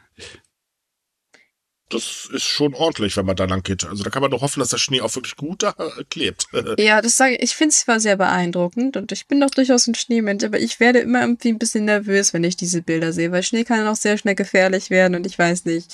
[1.90, 3.84] Das ist schon ordentlich, wenn man da lang geht.
[3.84, 5.74] Also da kann man doch hoffen, dass der Schnee auch wirklich gut da
[6.08, 6.46] klebt.
[6.78, 7.42] Ja, das sage ich.
[7.42, 10.78] Ich finde es zwar sehr beeindruckend und ich bin doch durchaus ein Schneemensch, aber ich
[10.80, 13.96] werde immer irgendwie ein bisschen nervös, wenn ich diese Bilder sehe, weil Schnee kann auch
[13.96, 15.92] sehr schnell gefährlich werden und ich weiß nicht.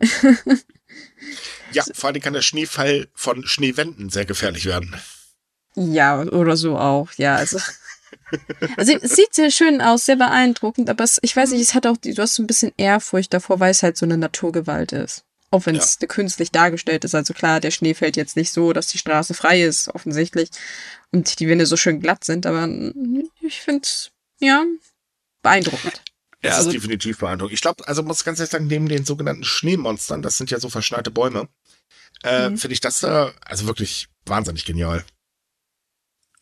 [1.72, 4.94] ja, vor allem kann der Schneefall von Schneewänden sehr gefährlich werden.
[5.74, 7.36] Ja, oder so auch, ja.
[7.36, 7.58] Also,
[8.76, 11.86] also es sieht sehr schön aus, sehr beeindruckend, aber es, ich weiß nicht, es hat
[11.86, 14.92] auch, die- du hast so ein bisschen Ehrfurcht davor, weil es halt so eine Naturgewalt
[14.92, 15.24] ist.
[15.56, 17.14] Auch wenn es künstlich dargestellt ist.
[17.14, 20.50] Also klar, der Schnee fällt jetzt nicht so, dass die Straße frei ist, offensichtlich.
[21.12, 22.68] Und die Wände so schön glatt sind, aber
[23.40, 23.88] ich finde
[24.40, 24.64] ja,
[25.42, 26.02] beeindruckend.
[26.42, 27.54] Das Ja, also- ist definitiv beeindruckend.
[27.54, 30.68] Ich glaube, also muss ganz ehrlich sagen, neben den sogenannten Schneemonstern, das sind ja so
[30.68, 31.48] verschneite Bäume,
[32.22, 32.58] äh, Mhm.
[32.58, 35.04] finde ich das da also wirklich wahnsinnig genial.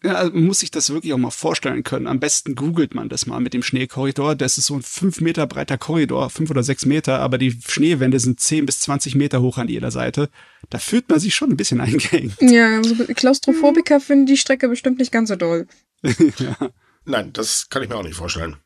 [0.04, 2.06] Ja, also muss sich das wirklich auch mal vorstellen können.
[2.06, 4.34] Am besten googelt man das mal mit dem Schneekorridor.
[4.34, 8.20] Das ist so ein fünf Meter breiter Korridor, fünf oder sechs Meter, aber die Schneewände
[8.20, 10.28] sind 10 bis 20 Meter hoch an jeder Seite.
[10.68, 12.36] Da fühlt man sich schon ein bisschen eingeengt.
[12.42, 15.66] Ja, also Klaustrophobiker finden die Strecke bestimmt nicht ganz so doll.
[16.02, 16.70] ja.
[17.06, 18.58] Nein, das kann ich mir auch nicht vorstellen.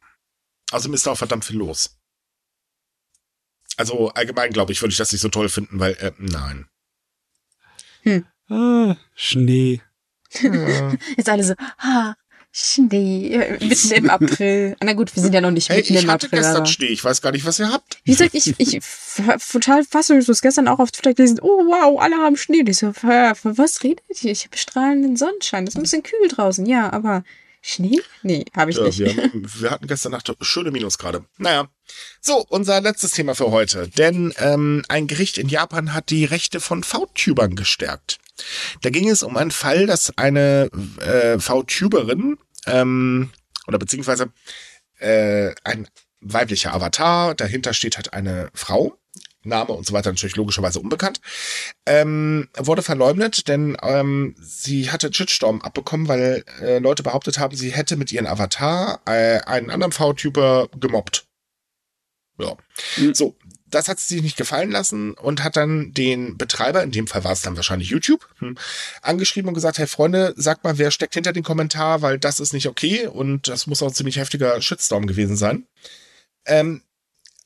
[0.72, 1.96] Außerdem ist da auch verdammt viel los.
[3.76, 6.66] Also allgemein, glaube ich, würde ich das nicht so toll finden, weil, äh, nein.
[8.48, 9.82] ah, Schnee.
[11.16, 12.14] Jetzt alle so, ha,
[12.50, 14.76] Schnee, äh, mitten im April.
[14.82, 16.40] Na gut, wir sind ja noch nicht Hey, mitten ich im hatte April.
[16.40, 16.66] gestern Aber.
[16.66, 17.98] Schnee, ich weiß gar nicht, was ihr habt.
[18.04, 18.80] Wie gesagt, ich, ich
[19.52, 22.60] total fassungslos gestern auch auf Twitter gelesen, oh wow, alle haben Schnee.
[22.60, 24.32] Und ich so, "Hä, von was redet ihr?
[24.32, 25.66] Ich habe strahlenden Sonnenschein.
[25.66, 27.22] Das ist ein bisschen kühl draußen, ja, aber
[27.60, 28.00] Schnee?
[28.22, 28.98] Nee, habe ich Ja, nicht.
[28.98, 31.24] wir, wir hatten gestern Nacht schöne Minusgrade.
[31.36, 31.68] Naja.
[32.20, 33.88] So, unser letztes Thema für heute.
[33.88, 38.18] Denn ähm, ein Gericht in Japan hat die Rechte von VTubern gestärkt.
[38.82, 40.70] Da ging es um einen Fall, dass eine
[41.00, 43.30] äh, VTuberin ähm,
[43.66, 44.32] oder beziehungsweise
[44.98, 45.88] äh, ein
[46.20, 48.98] weiblicher Avatar, dahinter steht halt eine Frau,
[49.44, 51.20] Name und so weiter natürlich logischerweise unbekannt,
[51.86, 57.70] ähm, wurde verleumdet, denn ähm, sie hatte Shitstorm abbekommen, weil äh, Leute behauptet haben, sie
[57.70, 61.26] hätte mit ihrem Avatar äh, einen anderen VTuber gemobbt.
[62.38, 62.56] Ja.
[62.96, 63.14] Mhm.
[63.14, 63.36] So,
[63.70, 67.24] das hat sie sich nicht gefallen lassen und hat dann den Betreiber, in dem Fall
[67.24, 68.56] war es dann wahrscheinlich YouTube, hm,
[69.02, 72.52] angeschrieben und gesagt, hey Freunde, sagt mal, wer steckt hinter dem Kommentar, weil das ist
[72.52, 75.66] nicht okay und das muss auch ein ziemlich heftiger Shitstorm gewesen sein.
[76.46, 76.82] Ähm,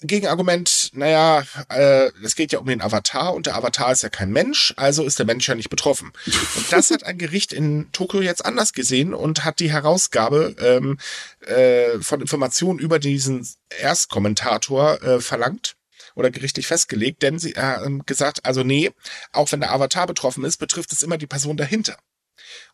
[0.04, 4.30] Gegenargument, naja, äh, es geht ja um den Avatar und der Avatar ist ja kein
[4.30, 6.12] Mensch, also ist der Mensch ja nicht betroffen.
[6.56, 10.98] Und das hat ein Gericht in Tokio jetzt anders gesehen und hat die Herausgabe ähm,
[11.46, 13.46] äh, von Informationen über diesen
[13.80, 15.76] Erstkommentator äh, verlangt
[16.14, 18.90] oder gerichtlich festgelegt, denn sie äh, gesagt, also nee,
[19.32, 21.96] auch wenn der Avatar betroffen ist, betrifft es immer die Person dahinter.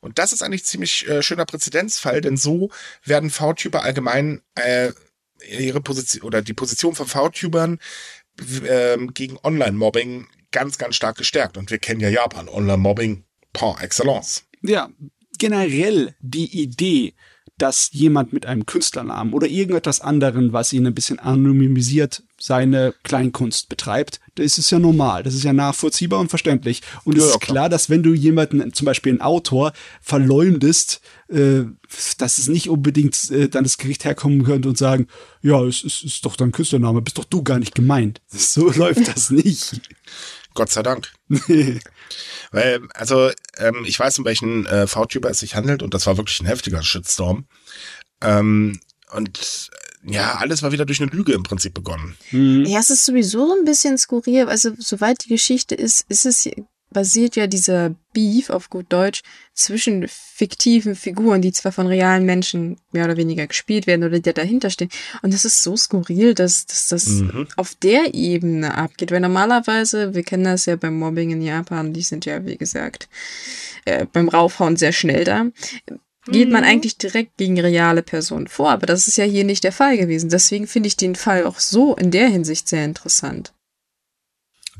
[0.00, 2.70] Und das ist eigentlich ziemlich äh, schöner Präzedenzfall, denn so
[3.04, 4.92] werden VTuber allgemein äh,
[5.48, 7.78] ihre Position oder die Position von VTubern
[8.64, 11.56] äh, gegen Online-Mobbing ganz, ganz stark gestärkt.
[11.56, 14.44] Und wir kennen ja Japan, Online-Mobbing par excellence.
[14.62, 14.88] Ja,
[15.38, 17.14] generell die Idee,
[17.58, 23.68] dass jemand mit einem Künstlernamen oder irgendetwas anderen, was ihn ein bisschen anonymisiert, seine Kleinkunst
[23.68, 26.82] betreibt, das ist ja normal, das ist ja nachvollziehbar und verständlich.
[27.04, 31.62] Und ja, es ist klar, dass wenn du jemanden, zum Beispiel einen Autor, verleumdest, äh,
[32.18, 35.08] dass es nicht unbedingt äh, dann das Gericht herkommen könnte und sagen,
[35.42, 38.20] ja, es ist, ist doch dein Künstlername, bist doch du gar nicht gemeint.
[38.30, 39.80] So läuft das nicht.
[40.58, 41.12] Gott sei Dank.
[42.50, 46.16] Weil, also, ähm, ich weiß, um welchen äh, VTuber es sich handelt und das war
[46.16, 47.46] wirklich ein heftiger Shitstorm.
[48.20, 48.80] Ähm,
[49.12, 49.70] und
[50.02, 52.16] äh, ja, alles war wieder durch eine Lüge im Prinzip begonnen.
[52.32, 52.64] Mhm.
[52.64, 54.48] Ja, es ist sowieso so ein bisschen skurril.
[54.48, 56.50] Also, soweit die Geschichte ist, ist es
[56.90, 59.22] basiert ja dieser Beef auf gut Deutsch
[59.54, 64.32] zwischen fiktiven Figuren, die zwar von realen Menschen mehr oder weniger gespielt werden oder die
[64.32, 64.88] dahinter stehen.
[65.22, 67.46] Und das ist so skurril, dass, dass das mhm.
[67.56, 69.10] auf der Ebene abgeht.
[69.10, 73.08] Weil normalerweise, wir kennen das ja beim Mobbing in Japan, die sind ja, wie gesagt,
[73.84, 75.46] äh, beim Raufhauen sehr schnell da
[76.30, 76.68] geht man mhm.
[76.68, 78.70] eigentlich direkt gegen reale Personen vor.
[78.70, 80.30] Aber das ist ja hier nicht der Fall gewesen.
[80.30, 83.54] Deswegen finde ich den Fall auch so in der Hinsicht sehr interessant.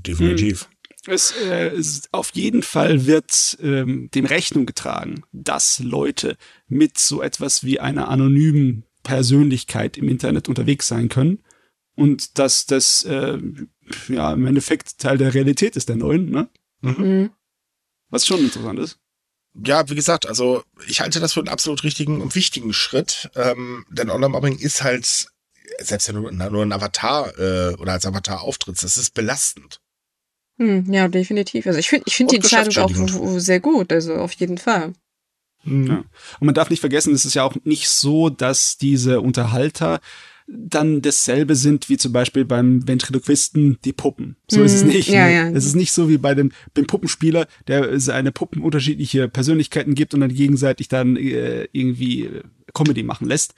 [0.07, 0.69] Definitiv.
[1.09, 6.37] Es, äh, es auf jeden Fall wird ähm, dem Rechnung getragen, dass Leute
[6.69, 11.43] mit so etwas wie einer anonymen Persönlichkeit im Internet unterwegs sein können
[11.95, 13.39] und dass das äh,
[14.09, 16.49] ja im Endeffekt Teil der Realität ist der neuen, ne?
[16.81, 16.91] Mhm.
[16.99, 17.31] mhm.
[18.11, 18.99] Was schon interessant ist.
[19.55, 23.85] Ja, wie gesagt, also ich halte das für einen absolut richtigen und wichtigen Schritt, ähm,
[23.91, 25.27] denn Online-Mobbing ist halt,
[25.81, 29.81] selbst wenn du nur ein Avatar äh, oder als Avatar auftrittst, das ist belastend.
[30.59, 31.67] Hm, ja, definitiv.
[31.67, 34.93] Also ich finde ich finde die Entscheidung auch sehr gut, also auf jeden Fall.
[35.65, 35.87] Mhm.
[35.87, 36.05] Ja.
[36.41, 40.01] Und man darf nicht vergessen, es ist ja auch nicht so, dass diese Unterhalter
[40.51, 44.37] dann dasselbe sind wie zum Beispiel beim Ventriloquisten die Puppen.
[44.51, 44.91] So ist es mhm.
[44.91, 45.09] nicht.
[45.09, 45.35] Ja, ne?
[45.35, 45.49] ja.
[45.51, 50.15] Es ist nicht so wie bei dem, dem Puppenspieler, der seine Puppen unterschiedliche Persönlichkeiten gibt
[50.15, 52.31] und dann gegenseitig dann äh, irgendwie
[52.73, 53.55] Comedy machen lässt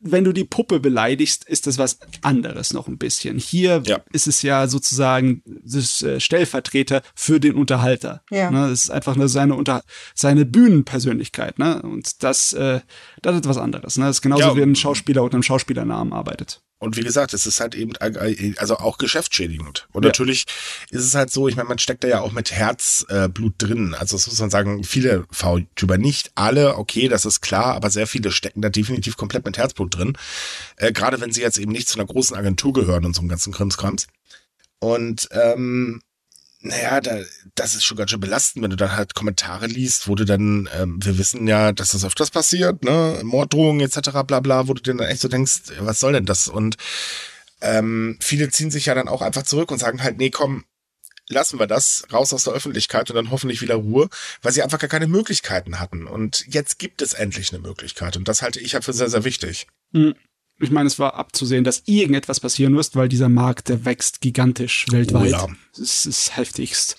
[0.00, 3.38] wenn du die Puppe beleidigst, ist das was anderes noch ein bisschen.
[3.38, 4.00] Hier ja.
[4.12, 8.22] ist es ja sozusagen das äh, Stellvertreter für den Unterhalter.
[8.30, 8.50] Ja.
[8.50, 9.82] Ne, das ist einfach nur seine Unter
[10.14, 11.82] seine Bühnenpersönlichkeit, ne?
[11.82, 12.80] Und das, äh,
[13.22, 13.98] das ist was anderes.
[13.98, 14.06] Ne?
[14.06, 16.62] Das ist genauso ja, wie ein Schauspieler unter einem Schauspielernamen arbeitet.
[16.78, 17.96] Und wie gesagt, es ist halt eben,
[18.56, 19.88] also auch geschäftsschädigend.
[19.92, 20.08] Und ja.
[20.08, 20.44] natürlich
[20.90, 23.94] ist es halt so, ich meine, man steckt da ja auch mit Herzblut äh, drin.
[23.98, 28.06] Also das muss man sagen, viele VTuber, nicht alle, okay, das ist klar, aber sehr
[28.06, 30.16] viele stecken da definitiv komplett mit Herzblut drin.
[30.76, 33.28] Äh, Gerade wenn sie jetzt eben nicht zu einer großen Agentur gehören und so einem
[33.28, 34.06] ganzen Krimskrams.
[34.78, 36.00] Und ähm,
[36.60, 37.20] naja, da,
[37.54, 40.68] das ist schon ganz schön belastend, wenn du dann halt Kommentare liest, wo du dann,
[40.74, 44.10] ähm, wir wissen ja, dass das öfters passiert, ne, Morddrohungen etc.
[44.26, 46.48] bla bla, wo du dir dann echt so denkst, was soll denn das?
[46.48, 46.76] Und
[47.60, 50.64] ähm, viele ziehen sich ja dann auch einfach zurück und sagen halt, nee, komm,
[51.28, 54.08] lassen wir das, raus aus der Öffentlichkeit und dann hoffentlich wieder Ruhe,
[54.42, 56.06] weil sie einfach gar keine Möglichkeiten hatten.
[56.08, 59.24] Und jetzt gibt es endlich eine Möglichkeit und das halte ich halt für sehr, sehr
[59.24, 59.68] wichtig.
[59.92, 60.14] Mhm
[60.60, 64.86] ich meine, es war abzusehen, dass irgendetwas passieren wird, weil dieser Markt, der wächst gigantisch
[64.90, 65.34] weltweit.
[65.34, 65.48] Oh ja.
[65.80, 66.96] Es ist heftigst.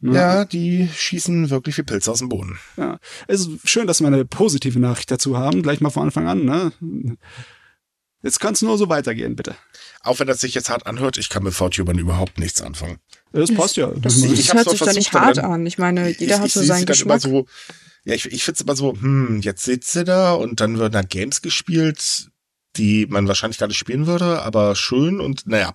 [0.00, 0.12] Ja.
[0.12, 2.58] ja, die schießen wirklich wie Pilze aus dem Boden.
[2.76, 6.28] Ja, es ist schön, dass wir eine positive Nachricht dazu haben, gleich mal von Anfang
[6.28, 6.44] an.
[6.44, 7.18] Ne?
[8.22, 9.56] Jetzt kann es nur so weitergehen, bitte.
[10.02, 12.98] Auch wenn das sich jetzt hart anhört, ich kann mit VTubern überhaupt nichts anfangen.
[13.32, 13.88] Das passt ja.
[13.88, 15.64] Das, das, das hört sich doch nicht hart an.
[15.66, 17.22] Ich meine, jeder ich, hat so seinen Geschmack.
[17.22, 17.46] So,
[18.04, 20.92] ja, ich, ich finde es immer so, hm, jetzt sitzt sie da und dann werden
[20.92, 22.30] da Games gespielt
[22.76, 25.74] die man wahrscheinlich gar nicht spielen würde, aber schön und naja,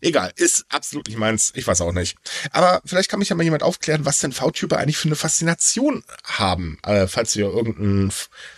[0.00, 2.16] egal, ist absolut nicht meins, ich weiß auch nicht.
[2.52, 6.04] Aber vielleicht kann mich ja mal jemand aufklären, was denn VTuber eigentlich für eine Faszination
[6.24, 8.12] haben, äh, falls wir irgendeinen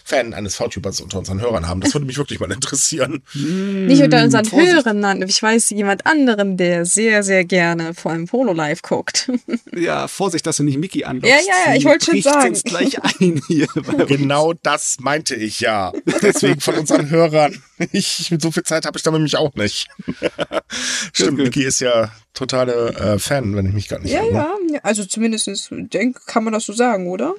[0.05, 1.81] Fan eines VTubers unter unseren Hörern haben.
[1.81, 3.23] Das würde mich wirklich mal interessieren.
[3.35, 8.27] Nicht unter unseren Hörern, nein, ich weiß jemand anderen, der sehr, sehr gerne vor einem
[8.27, 9.31] Polo Live guckt.
[9.77, 11.29] Ja, Vorsicht, dass du nicht Mickey anlockst.
[11.29, 12.55] Ja, ja, ja, ich wollte schon sagen.
[12.65, 13.67] Gleich ein hier.
[14.07, 15.93] Genau das meinte ich ja.
[16.23, 17.63] Deswegen von unseren Hörern.
[17.93, 19.89] Ich, so viel Zeit habe ich da nämlich auch nicht.
[21.13, 21.39] Stimmt.
[21.39, 24.33] Mickey ist ja totale äh, Fan, wenn ich mich gar nicht Ja, irre.
[24.33, 27.35] ja, ja, also zumindest denk, kann man das so sagen, oder?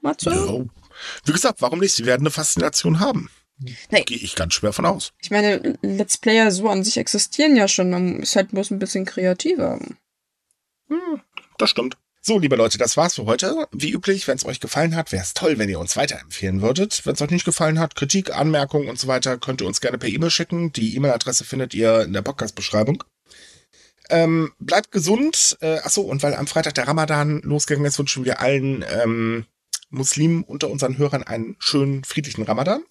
[0.00, 0.30] Matze?
[0.30, 0.64] Ja.
[1.24, 1.94] Wie gesagt, warum nicht?
[1.94, 3.30] Sie werden eine Faszination haben.
[3.90, 4.02] Nee.
[4.04, 5.12] Gehe ich ganz schwer von aus.
[5.20, 8.78] Ich meine, Let's Player so an sich existieren ja schon, man ist halt bloß ein
[8.78, 9.78] bisschen kreativer.
[11.58, 11.96] Das stimmt.
[12.26, 13.68] So, liebe Leute, das war's für heute.
[13.70, 17.04] Wie üblich, wenn es euch gefallen hat, wäre es toll, wenn ihr uns weiterempfehlen würdet.
[17.04, 19.98] Wenn es euch nicht gefallen hat, Kritik, Anmerkungen und so weiter, könnt ihr uns gerne
[19.98, 20.72] per E-Mail schicken.
[20.72, 23.04] Die E-Mail-Adresse findet ihr in der Podcast-Beschreibung.
[24.08, 25.58] Ähm, bleibt gesund.
[25.60, 29.44] Äh, achso, und weil am Freitag der Ramadan losgegangen ist, wünschen wir allen ähm,
[29.90, 32.82] Muslimen unter unseren Hörern einen schönen, friedlichen Ramadan.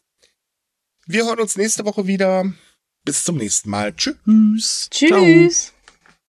[1.08, 2.54] Wir hören uns nächste Woche wieder.
[3.04, 3.96] Bis zum nächsten Mal.
[3.96, 4.90] Tschüss.
[4.92, 5.10] Tschüss.
[5.10, 5.24] Ciao.
[5.24, 5.73] Tschüss!